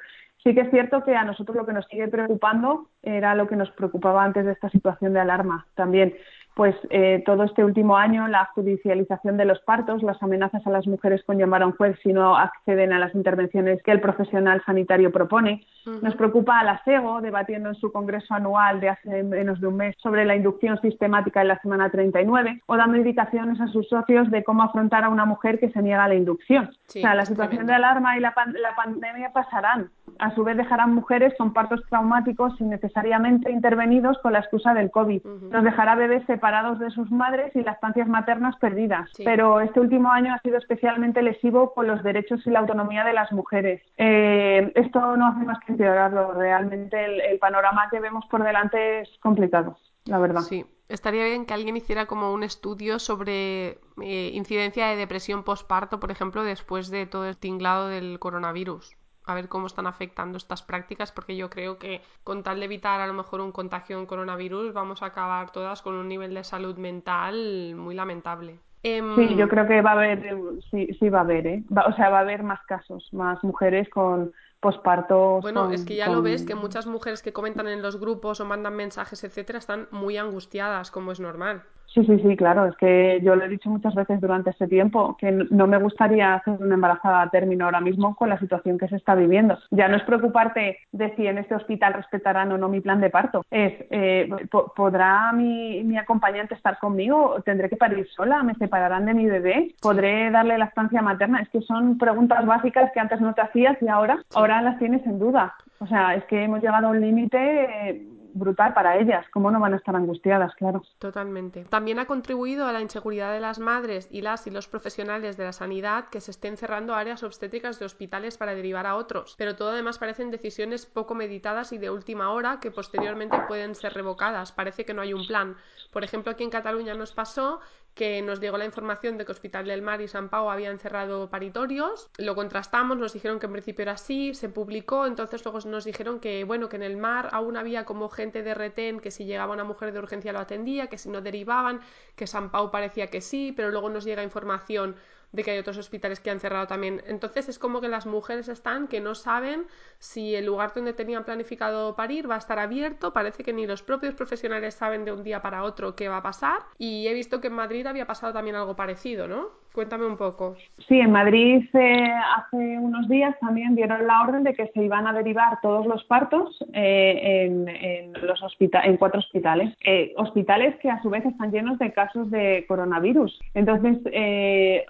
[0.45, 3.57] Sí que es cierto que a nosotros lo que nos sigue preocupando era lo que
[3.57, 6.15] nos preocupaba antes de esta situación de alarma también,
[6.57, 10.87] pues eh, todo este último año la judicialización de los partos, las amenazas a las
[10.87, 14.63] mujeres con llamar a un juez si no acceden a las intervenciones que el profesional
[14.65, 15.67] sanitario propone.
[15.85, 19.77] Nos preocupa a la SEGO, debatiendo en su congreso anual de hace menos de un
[19.77, 24.31] mes sobre la inducción sistemática en la semana 39, o dando indicaciones a sus socios
[24.31, 26.71] de cómo afrontar a una mujer que se niega a la inducción.
[26.71, 29.91] o sea, la situación de alarma y la, la pandemia pasarán.
[30.19, 35.25] A su vez dejarán mujeres con partos traumáticos innecesariamente intervenidos con la excusa del COVID.
[35.25, 39.11] Nos dejará bebés separados de sus madres y lactancias maternas perdidas.
[39.25, 43.13] Pero este último año ha sido especialmente lesivo con los derechos y la autonomía de
[43.13, 43.83] las mujeres.
[43.99, 46.33] Eh, esto no hace más que empeorarlo.
[46.33, 49.77] Realmente el, panorama que vemos por delante es complicado,
[50.07, 50.41] la verdad.
[50.41, 50.65] Sí.
[50.89, 56.11] Estaría bien que alguien hiciera como un estudio sobre eh, incidencia de depresión postparto, por
[56.11, 58.97] ejemplo, después de todo el tinglado del coronavirus
[59.27, 63.01] a ver cómo están afectando estas prácticas, porque yo creo que con tal de evitar
[63.01, 66.45] a lo mejor un contagio en coronavirus, vamos a acabar todas con un nivel de
[66.45, 68.61] salud mental muy lamentable.
[68.83, 70.37] Em, sí, yo creo que va a haber,
[70.71, 71.65] sí, sí va a haber, ¿eh?
[71.71, 75.41] o sea, va a haber más casos, más mujeres con posparto.
[75.41, 78.45] Bueno, es que ya lo ves, que muchas mujeres que comentan en los grupos o
[78.45, 81.63] mandan mensajes, etcétera, están muy angustiadas, como es normal.
[81.97, 82.67] Sí, sí, sí, claro.
[82.67, 86.35] Es que yo lo he dicho muchas veces durante este tiempo que no me gustaría
[86.35, 89.59] hacer una embarazada a término ahora mismo con la situación que se está viviendo.
[89.71, 93.09] Ya no es preocuparte de si en este hospital respetarán o no mi plan de
[93.09, 93.47] parto.
[93.51, 94.29] Es, eh,
[94.77, 97.41] ¿podrá mi, mi acompañante estar conmigo?
[97.47, 98.43] ¿Tendré que parir sola?
[98.43, 99.75] ¿Me separarán de mi bebé?
[99.81, 101.41] ¿Podré darle la estancia materna?
[101.41, 105.05] Es que son preguntas básicas que antes no te hacías y ahora, ahora las tienes
[105.07, 105.55] en duda.
[105.79, 109.27] O sea, es que hemos llegado a un límite brutal para ellas.
[109.33, 110.55] ¿Cómo no van a estar angustiadas?
[110.55, 110.83] Claro.
[110.99, 111.65] Totalmente.
[111.65, 115.45] También ha contribuido a la inseguridad de las madres y las y los profesionales de
[115.45, 119.35] la sanidad que se estén cerrando áreas obstétricas de hospitales para derivar a otros.
[119.39, 123.95] Pero todo además parecen decisiones poco meditadas y de última hora que posteriormente pueden ser
[123.95, 124.53] revocadas.
[124.53, 125.57] Parece que no hay un plan.
[125.93, 127.61] Por ejemplo, aquí en Cataluña nos pasó
[127.97, 131.31] que nos llegó la información de que Hospital del Mar y San Pau habían cerrado
[131.31, 135.87] paritorios, lo contrastamos, nos dijeron que en principio era así, se publicó, entonces luego nos
[135.87, 139.25] dijeron que bueno, que en el mar aún había como gente de retén que si
[139.25, 141.81] llegaba una mujer de urgencia lo atendía, que si no derivaban,
[142.17, 144.97] que San Pau parecía que sí, pero luego nos llega información
[145.33, 147.03] de que hay otros hospitales que han cerrado también.
[147.07, 149.67] Entonces es como que las mujeres están que no saben
[149.99, 153.83] si el lugar donde tenían planificado parir va a estar abierto, parece que ni los
[153.83, 157.41] propios profesionales saben de un día para otro qué va a pasar y he visto
[157.41, 159.51] que en Madrid había pasado también algo parecido, ¿no?
[159.77, 160.57] Cuéntame un poco.
[160.89, 165.07] Sí, en Madrid eh, hace unos días también dieron la orden de que se iban
[165.07, 169.75] a derivar todos los partos eh, en, los en cuatro hospitales.
[169.85, 173.39] Eh, hospitales que a su vez están llenos de casos de coronavirus.
[173.53, 173.99] Entonces,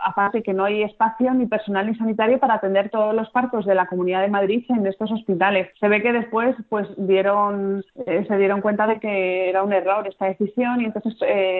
[0.04, 3.74] aparte que no hay espacio ni personal ni sanitario para atender todos los partos de
[3.74, 5.68] la Comunidad de Madrid en estos hospitales.
[5.80, 10.26] Se ve que después pues dieron, se dieron cuenta de que era un error esta
[10.26, 11.16] decisión y entonces,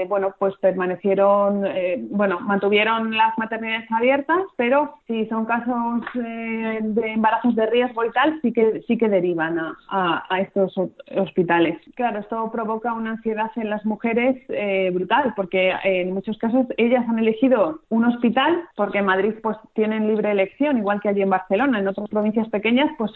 [0.08, 1.64] bueno, pues permanecieron,
[2.10, 8.10] bueno, mantuvieron las maternidades abiertas, pero si son casos eh, de embarazos de riesgo y
[8.12, 9.58] tal, sí que, sí que derivan
[9.90, 10.74] a, estos
[11.16, 11.78] hospitales.
[11.94, 17.04] Claro, esto provoca una ansiedad en las mujeres eh, brutal, porque en muchos casos ellas
[17.08, 21.30] han elegido un hospital, porque en Madrid pues tienen libre elección, igual que allí en
[21.30, 21.78] Barcelona.
[21.78, 23.12] En otras provincias pequeñas pues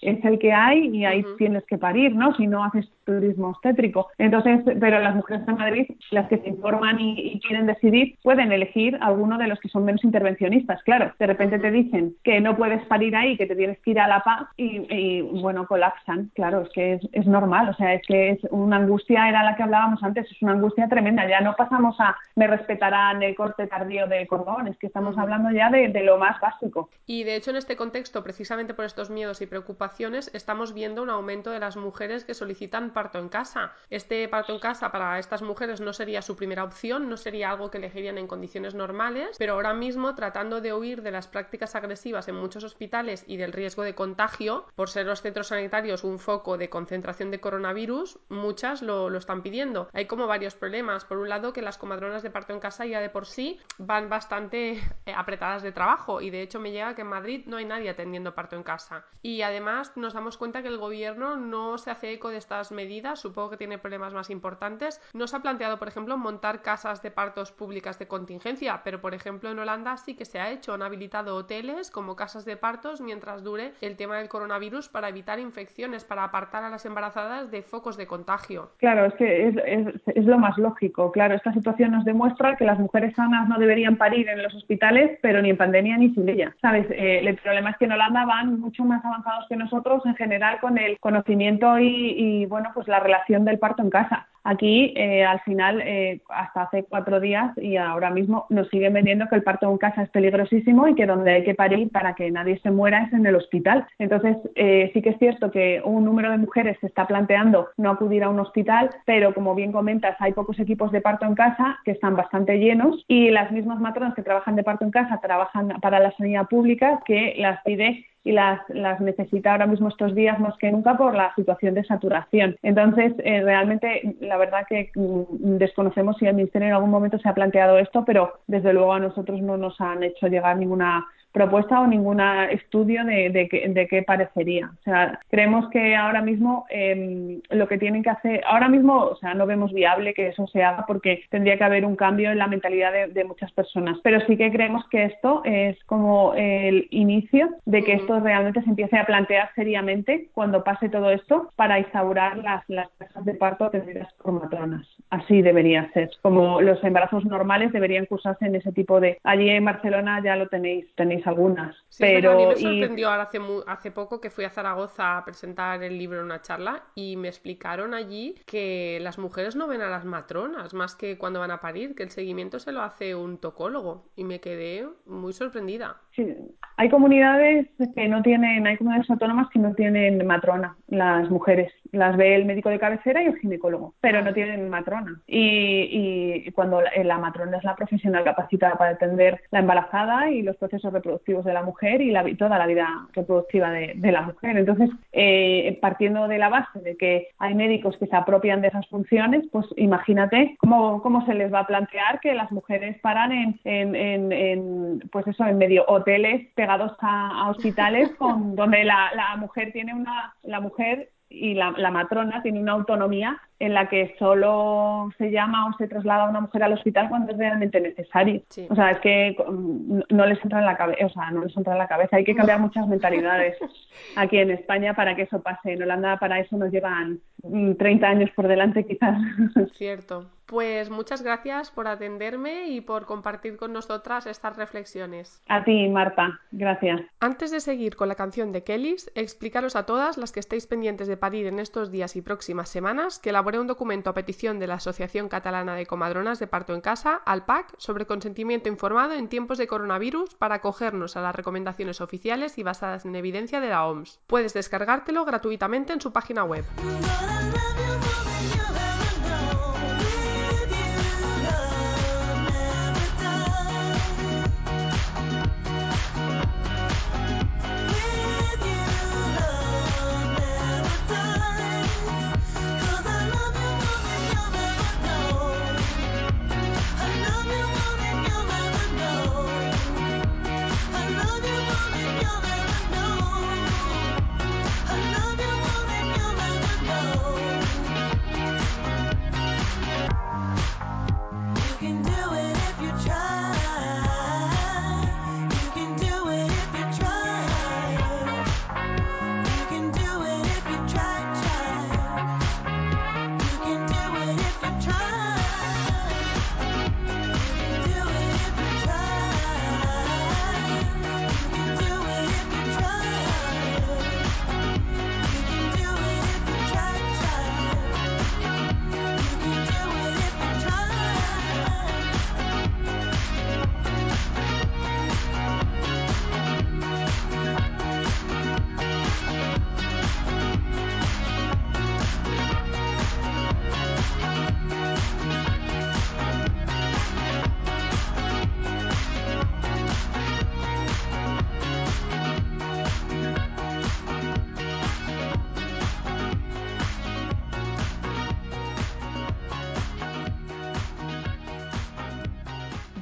[0.00, 2.34] es el que hay y ahí tienes que parir, ¿no?
[2.36, 4.08] Si no haces turismo obstétrico.
[4.18, 8.52] Entonces, pero las mujeres de Madrid, las que se informan y, y quieren decidir, pueden
[8.52, 8.98] elegir
[9.38, 10.82] de los que son menos intervencionistas.
[10.82, 14.00] Claro, de repente te dicen que no puedes parir ahí, que te tienes que ir
[14.00, 16.30] a la paz y, bueno, colapsan.
[16.34, 19.62] Claro, es que es, normal, o sea, es que es una angustia, era la que
[19.62, 21.28] hablábamos antes, es una angustia tremenda.
[21.28, 25.50] Ya no pasamos a me respetarán el corte tardío de cordón, es que estamos hablando
[25.50, 26.90] ya de, de lo más básico.
[27.06, 31.10] Y de hecho, en este contexto, precisamente por estos miedos y preocupaciones, estamos viendo un
[31.10, 33.72] aumento de las mujeres que solicitan parto en casa.
[33.90, 37.70] Este parto en casa para estas mujeres no sería su primera opción, no sería algo
[37.70, 42.28] que elegirían en condiciones normales pero ahora mismo tratando de huir de las prácticas agresivas
[42.28, 46.58] en muchos hospitales y del riesgo de contagio, por ser los centros sanitarios un foco
[46.58, 49.88] de concentración de coronavirus, muchas lo, lo están pidiendo.
[49.92, 51.04] Hay como varios problemas.
[51.04, 54.08] Por un lado, que las comadronas de parto en casa ya de por sí van
[54.08, 54.72] bastante
[55.06, 57.90] eh, apretadas de trabajo y de hecho me llega que en Madrid no hay nadie
[57.90, 59.04] atendiendo parto en casa.
[59.22, 63.20] Y además nos damos cuenta que el gobierno no se hace eco de estas medidas,
[63.20, 65.00] supongo que tiene problemas más importantes.
[65.12, 69.12] No se ha planteado, por ejemplo, montar casas de partos públicas de contingencia, pero por
[69.12, 73.02] ejemplo, en Holanda sí que se ha hecho, han habilitado hoteles como casas de partos
[73.02, 77.60] mientras dure el tema del coronavirus para evitar infecciones, para apartar a las embarazadas de
[77.60, 78.70] focos de contagio.
[78.78, 81.12] Claro, es que es, lo más lógico.
[81.12, 85.18] Claro, esta situación nos demuestra que las mujeres sanas no deberían parir en los hospitales,
[85.20, 86.56] pero ni en pandemia ni sin ella.
[86.62, 86.86] ¿Sabes?
[86.90, 90.60] Eh, el problema es que en Holanda van mucho más avanzados que nosotros en general
[90.60, 94.28] con el conocimiento y, y, bueno, pues la relación del parto en casa.
[94.44, 99.26] Aquí eh, al final, eh, hasta hace cuatro días y ahora mismo nos siguen vendiendo
[99.28, 102.30] que el parto en casa es peligrosísimo y que donde hay que parir para que
[102.30, 103.86] nadie se muera es en el hospital.
[103.98, 107.90] Entonces, eh, sí que es cierto que un número de mujeres se está planteando no
[107.90, 111.78] acudir a un hospital, pero como bien comentas, hay pocos equipos de parto en casa
[111.84, 115.68] que están bastante llenos y las mismas matronas que trabajan de parto en casa trabajan
[115.80, 120.40] para la sanidad pública que las pide y las, las necesita ahora mismo estos días
[120.40, 122.56] más que nunca por la situación de saturación.
[122.62, 127.28] Entonces, eh, realmente, la verdad que mm, desconocemos si el Ministerio en algún momento se
[127.28, 131.80] ha planteado esto, pero desde luego a nosotros no nos han hecho llegar ninguna propuesta
[131.80, 132.20] o ningún
[132.50, 133.28] estudio de,
[133.68, 134.70] de, qué parecería.
[134.80, 139.16] O sea, creemos que ahora mismo em, lo que tienen que hacer, ahora mismo, o
[139.16, 142.38] sea, no vemos viable que eso se haga porque tendría que haber un cambio en
[142.38, 143.98] la mentalidad de, muchas personas.
[144.04, 148.68] Pero sí que creemos que esto es como el inicio de que esto realmente se
[148.68, 152.90] empiece a plantear seriamente cuando pase todo esto para instaurar las, las
[153.22, 154.86] de parto atendidas por matronas.
[155.10, 156.10] Así debería ser.
[156.22, 159.18] Como los embarazos normales deberían cursarse en ese tipo de.
[159.24, 161.76] Allí en Barcelona ya lo tenéis, tenéis algunas.
[161.98, 165.82] pero a mí me sorprendió ahora hace, hace poco que fui a Zaragoza a presentar
[165.82, 169.90] el libro en una charla y me explicaron allí que las mujeres no ven a
[169.90, 173.38] las matronas más que cuando van a parir, que el seguimiento se lo hace un
[173.38, 176.00] tocólogo y me quedé muy sorprendida.
[176.14, 176.34] Sí,
[176.76, 181.72] hay comunidades que no tienen, hay comunidades autónomas que no tienen matrona, las mujeres.
[181.92, 185.20] Las ve el médico de cabecera y el ginecólogo, pero no tienen matrona.
[185.28, 190.92] Y, cuando la, matrona es la profesional capacitada para atender la embarazada y los procesos
[190.92, 194.56] reproductivos de la mujer y la, toda la vida reproductiva de, la mujer.
[194.56, 198.86] Entonces, eh, partiendo de la base de que hay médicos que se apropian de esas
[198.88, 203.58] funciones, pues imagínate cómo, cómo se les va a plantear que las mujeres paran en,
[203.64, 209.72] en, en, pues eso, en medio hoteles pegados a, hospitales con donde la, la mujer
[209.72, 215.10] tiene una la mujer y la, la, matrona tiene una autonomía en la que solo
[215.16, 218.42] se llama o se traslada a una mujer al hospital cuando es realmente necesario.
[218.68, 221.56] O sea, es que mm, no les entra en la cabeza, o sea, no les
[221.56, 222.16] entra en la cabeza.
[222.16, 223.56] Hay que cambiar muchas mentalidades
[224.16, 225.72] aquí en España para que eso pase.
[225.72, 229.18] En Holanda para eso nos llevan 30 mm, años por delante quizás.
[229.74, 230.26] Cierto.
[230.46, 235.42] Pues muchas gracias por atenderme y por compartir con nosotras estas reflexiones.
[235.48, 236.40] A ti, Marta.
[236.52, 237.00] Gracias.
[237.18, 241.08] Antes de seguir con la canción de Kellys, explicaros a todas las que estéis pendientes
[241.08, 244.74] de parir en estos días y próximas semanas que un documento a petición de la
[244.74, 249.66] Asociación Catalana de Comadronas de Parto en Casa, ALPAC, sobre consentimiento informado en tiempos de
[249.66, 254.18] coronavirus para acogernos a las recomendaciones oficiales y basadas en evidencia de la OMS.
[254.26, 256.64] Puedes descargártelo gratuitamente en su página web.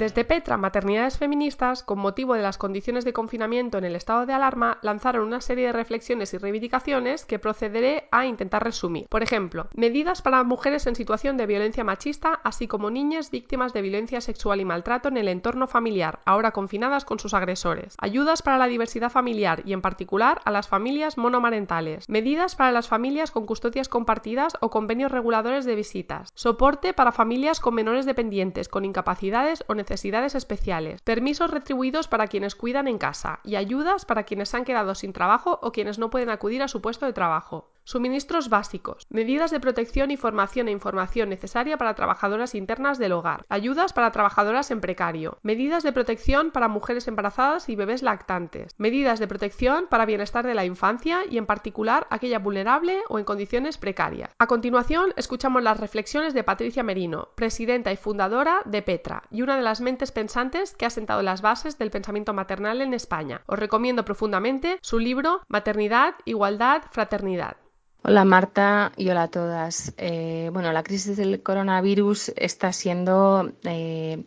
[0.03, 4.33] Desde Petra, Maternidades Feministas, con motivo de las condiciones de confinamiento en el estado de
[4.33, 9.07] alarma, lanzaron una serie de reflexiones y reivindicaciones que procederé a intentar resumir.
[9.09, 13.83] Por ejemplo, medidas para mujeres en situación de violencia machista, así como niñas víctimas de
[13.83, 17.95] violencia sexual y maltrato en el entorno familiar, ahora confinadas con sus agresores.
[17.99, 22.09] Ayudas para la diversidad familiar y en particular a las familias monomarentales.
[22.09, 26.33] Medidas para las familias con custodias compartidas o convenios reguladores de visitas.
[26.35, 32.27] Soporte para familias con menores dependientes, con incapacidades o necesidades necesidades especiales, permisos retribuidos para
[32.27, 36.09] quienes cuidan en casa y ayudas para quienes han quedado sin trabajo o quienes no
[36.09, 37.71] pueden acudir a su puesto de trabajo.
[37.85, 43.45] Suministros básicos, medidas de protección y formación e información necesaria para trabajadoras internas del hogar,
[43.49, 49.19] ayudas para trabajadoras en precario, medidas de protección para mujeres embarazadas y bebés lactantes, medidas
[49.19, 53.79] de protección para bienestar de la infancia y en particular aquella vulnerable o en condiciones
[53.79, 54.31] precarias.
[54.39, 59.57] A continuación, escuchamos las reflexiones de Patricia Merino, presidenta y fundadora de Petra y una
[59.57, 63.43] de las mentes pensantes que ha sentado las bases del pensamiento maternal en España.
[63.47, 67.57] Os recomiendo profundamente su libro Maternidad, Igualdad, Fraternidad.
[68.05, 69.95] Hola Marta y hola a todas.
[69.97, 74.25] Eh, bueno, la crisis del coronavirus está siendo eh,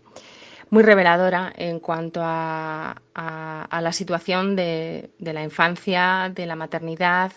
[0.70, 7.34] muy reveladora en cuanto a, la situación de, la infancia, de la maternidad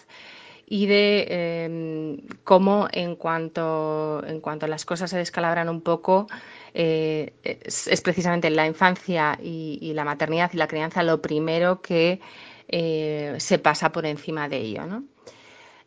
[0.64, 6.28] y de eh, cómo en cuanto, en cuanto las cosas se descalabran un poco,
[6.72, 12.20] es, precisamente la infancia y, la maternidad y la crianza lo primero que
[12.68, 14.86] se pasa por encima de ello.
[14.86, 15.03] ¿no?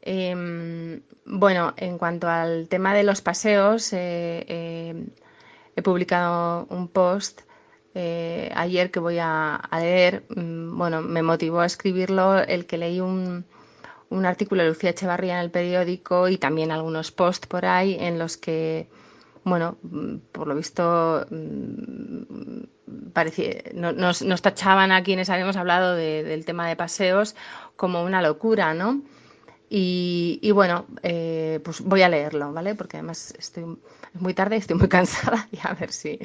[0.02, 5.06] Em, bueno, en cuanto al tema de los paseos, eh, eh,
[5.76, 7.41] he publicado un post
[7.93, 10.24] eh, ayer que voy a, leer.
[10.30, 13.45] Mm, bueno, me motivó a escribirlo el que leí un,
[14.26, 18.38] artículo de Lucía Echevarría en el periódico y también algunos posts por ahí en los
[18.38, 18.89] que,
[19.43, 22.64] bueno, mm, por lo visto mm,
[23.84, 27.36] nos, tachaban a quienes habíamos hablado del tema de paseos
[27.76, 29.02] como una locura, ¿no?
[29.74, 32.76] Y, bueno, eh, pues voy a leerlo, ¿vale?
[32.76, 33.78] Porque además estoy
[34.14, 36.20] es muy tarde, estoy muy cansada y a ver si.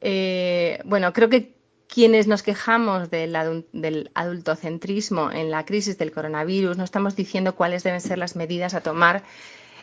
[0.00, 1.52] Eh, bueno, creo que
[1.88, 3.36] quienes nos quejamos del,
[3.72, 8.74] del, adultocentrismo en la crisis del coronavirus no estamos diciendo cuáles deben ser las medidas
[8.74, 9.24] a tomar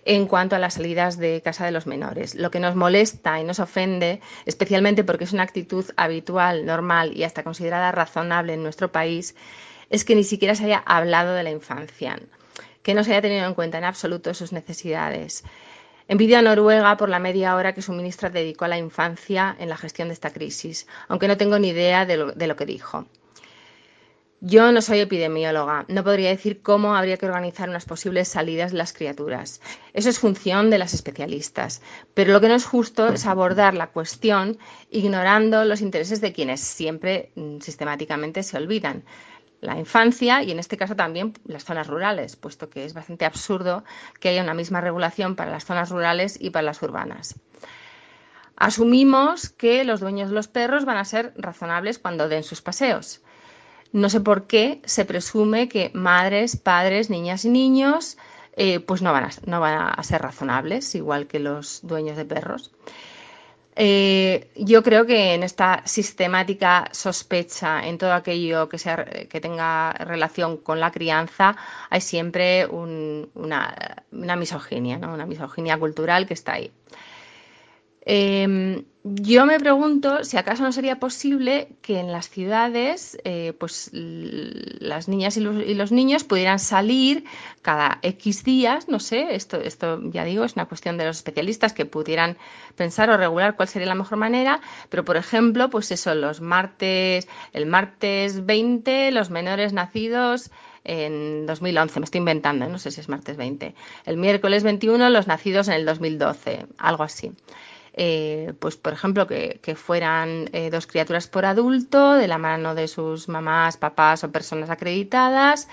[0.05, 2.35] en cuanto a las salidas de casa de los menores.
[2.35, 7.25] Lo que nos molesta y nos ofende, especialmente porque es una actitud habitual, normal y
[7.25, 9.35] hasta considerada razonable en nuestro país,
[9.89, 12.17] es que ni siquiera se haya hablado de la infancia
[12.83, 15.43] que no se haya tenido en cuenta en absoluto sus necesidades.
[16.09, 19.67] Envidia a Noruega por la media hora que su ministra dedicó a la infancia en
[19.67, 22.65] la gestión de esta crisis, aunque no tengo ni idea de lo, de lo, que
[22.65, 23.05] dijo.
[24.39, 28.77] Yo no soy epidemióloga, no podría decir cómo habría que organizar unas posibles salidas de
[28.77, 29.59] las criaturas.
[29.93, 31.81] Eso es función de las especialistas.
[32.13, 34.59] Pero lo que no es justo es abordar la cuestión
[34.89, 39.03] ignorando los intereses de quienes siempre mm, sistemáticamente se olvidan,
[39.61, 43.83] la infancia y en este caso también las zonas rurales, puesto que es bastante absurdo
[44.19, 47.35] que haya una misma regulación para las zonas rurales y para las urbanas.
[48.55, 53.21] Asumimos que los dueños de los perros van a ser razonables cuando den sus paseos.
[53.91, 58.17] No sé por qué se presume que madres, padres, niñas y niños
[58.53, 62.25] eh, pues no van, a, no van a ser razonables, igual que los dueños de
[62.25, 62.71] perros.
[63.79, 69.93] Eh, yo creo que en esta sistemática sospecha en todo aquello que, sea, que tenga
[69.93, 71.55] relación con la crianza
[71.91, 73.27] hay siempre una,
[74.11, 75.13] una, misoginia, ¿no?
[75.13, 76.71] una misoginia cultural que está ahí.
[78.09, 83.89] Em, yo me pregunto si acaso no sería posible que en las ciudades eh, pues
[83.91, 87.25] las niñas y los, niños pudieran salir
[87.61, 91.73] cada X días, no sé, esto, esto ya digo, es una cuestión de los especialistas
[91.73, 92.37] que pudieran
[92.77, 97.27] pensar o regular cuál sería la mejor manera, pero por ejemplo, pues eso, los martes,
[97.51, 100.49] el martes 20, los menores nacidos
[100.85, 105.27] en 2011, me estoy inventando, no sé si es martes 20, el miércoles 21, los
[105.27, 107.33] nacidos en el 2012, algo así.
[107.99, 112.87] Eh, pues por ejemplo, que, fueran eh, dos criaturas por adulto, de la mano de
[112.87, 115.67] sus mamás, papás o personas acreditadas,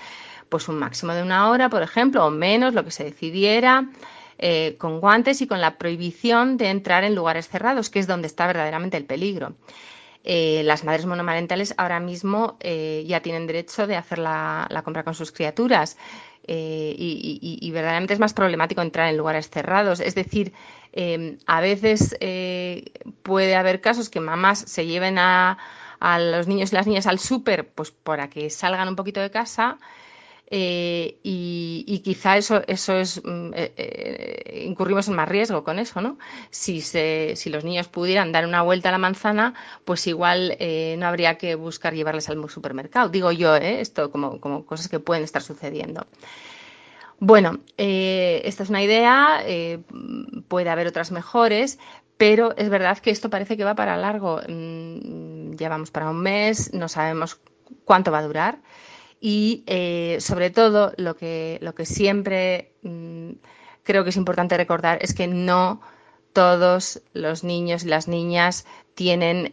[0.49, 3.89] pues un máximo de una hora, por ejemplo, o menos, lo que se decidiera.
[4.37, 8.27] Eh, con guantes y con la prohibición de entrar en lugares cerrados, que es donde
[8.27, 9.55] está verdaderamente el peligro.
[10.23, 12.57] las madres monomarentales ahora mismo
[13.05, 15.95] ya tienen derecho de hacer la, compra con sus criaturas.
[16.47, 19.99] y, verdaderamente es más problemático entrar en lugares cerrados.
[19.99, 20.51] Es decir,
[20.97, 22.85] Em, a veces eh,
[23.21, 25.57] puede haber casos que mamás se lleven a,
[26.19, 29.77] los niños y las niñas al súper pues para que salgan un poquito de casa
[30.47, 36.17] eh, y, quizá eso, eso es mm, eh, incurrimos en más riesgo con eso, ¿no?
[36.49, 40.57] Si, si los niños pudieran dar una vuelta a la manzana, pues igual
[40.97, 43.09] no habría que buscar llevarles al supermercado.
[43.09, 46.05] Digo yo, esto como, como cosas que pueden estar sucediendo.
[47.19, 49.79] Bueno, eh, esta es una idea, eh,
[50.47, 51.79] puede haber otras mejores,
[52.17, 54.41] pero es verdad que esto parece que va para largo.
[54.47, 57.39] Mm, ya vamos para un mes, no sabemos
[57.85, 58.59] cuánto va a durar
[59.21, 63.31] y eh, sobre todo lo que, siempre mm,
[63.83, 65.81] creo que es importante recordar es que no
[66.33, 69.51] todos los niños y las niñas tienen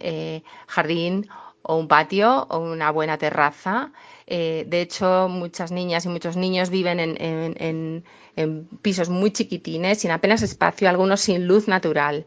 [0.66, 1.28] jardín
[1.62, 3.92] o un patio o una buena terraza
[4.34, 8.02] Eh, de hecho, muchas niñas y muchos niños viven en,
[8.80, 12.24] pisos muy chiquitines, sin apenas espacio, algunos sin luz natural.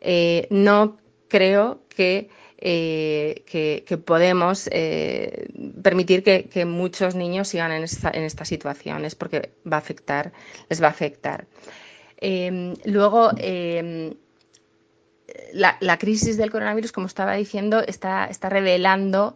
[0.00, 0.96] Eh, no
[1.26, 4.70] creo que, eh, podemos
[5.82, 11.46] permitir que, muchos niños sigan en, estas situaciones porque les va a afectar.
[12.84, 13.32] luego,
[15.52, 19.34] la, crisis del coronavirus, como estaba diciendo, está revelando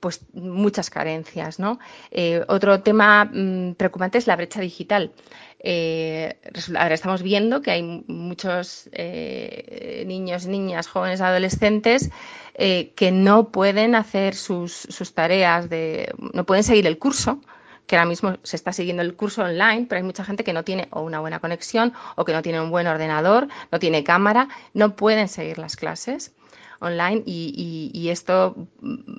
[0.00, 1.58] pues muchas carencias.
[1.58, 1.78] ¿no?
[2.10, 5.12] Eh, otro tema mm, preocupante es la brecha digital.
[5.58, 6.38] Eh,
[6.78, 12.10] ahora estamos viendo que hay muchos eh, niños, niñas, jóvenes, adolescentes
[12.58, 17.42] que no pueden hacer sus, sus, tareas, de, no pueden seguir el curso
[17.86, 20.64] que ahora mismo se está siguiendo el curso online, pero hay mucha gente que no
[20.64, 24.48] tiene o una buena conexión o que no tiene un buen ordenador, no tiene cámara,
[24.72, 26.32] no pueden seguir las clases
[26.80, 28.68] online y, esto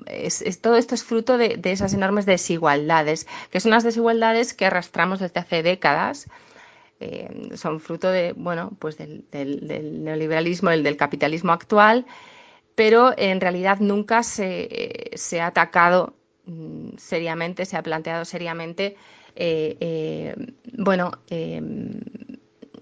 [0.06, 5.20] es, todo esto es fruto de, esas enormes desigualdades, que son unas desigualdades que arrastramos
[5.20, 6.28] desde hace décadas.
[7.00, 12.06] Eh, son fruto de, bueno, pues del, neoliberalismo, el del capitalismo actual,
[12.74, 16.14] pero en realidad nunca se, ha atacado
[16.46, 18.96] mm, seriamente, se ha planteado seriamente,
[19.36, 20.34] eh, eh,
[20.76, 21.12] bueno,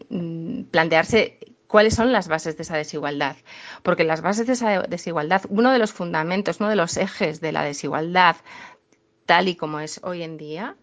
[0.09, 3.37] mm, plantearse cuáles son las bases de esa desigualdad.
[3.83, 7.53] Porque las bases de esa desigualdad, uno de los fundamentos, uno de los ejes de
[7.53, 8.37] la desigualdad,
[9.27, 10.77] tal y como es hoy en día,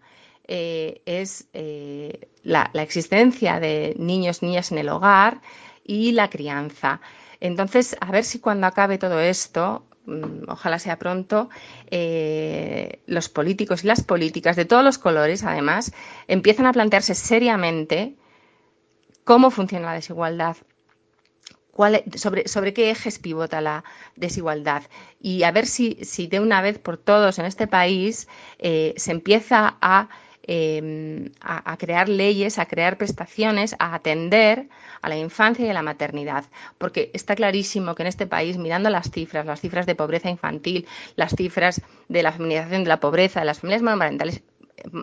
[0.46, 5.40] eh, es eh, la, existencia de niños, niñas en el hogar
[5.84, 7.00] y la crianza.
[7.40, 11.48] Entonces, a ver si cuando acabe todo esto, mm, ojalá sea pronto,
[11.90, 15.92] eh, los políticos y las políticas de todos los colores, además,
[16.28, 18.16] empiezan a plantearse seriamente
[19.24, 20.58] cómo funciona la desigualdad,
[22.14, 23.84] sobre, sobre qué ejes pivota la
[24.16, 24.82] desigualdad
[25.20, 29.10] y a ver si, si de una vez por todos en este país eh, se
[29.10, 29.76] empieza
[30.42, 34.68] em, a, a, crear leyes, a crear prestaciones, a atender
[35.02, 36.44] a la infancia y a la maternidad.
[36.78, 40.86] Porque está clarísimo que en este país, mirando las cifras, las cifras de pobreza infantil,
[41.16, 44.42] las cifras de la feminización de la pobreza, de las familias monomarentales,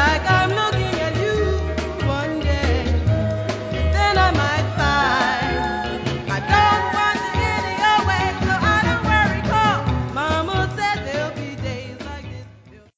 [0.06, 0.73] like I'm looking.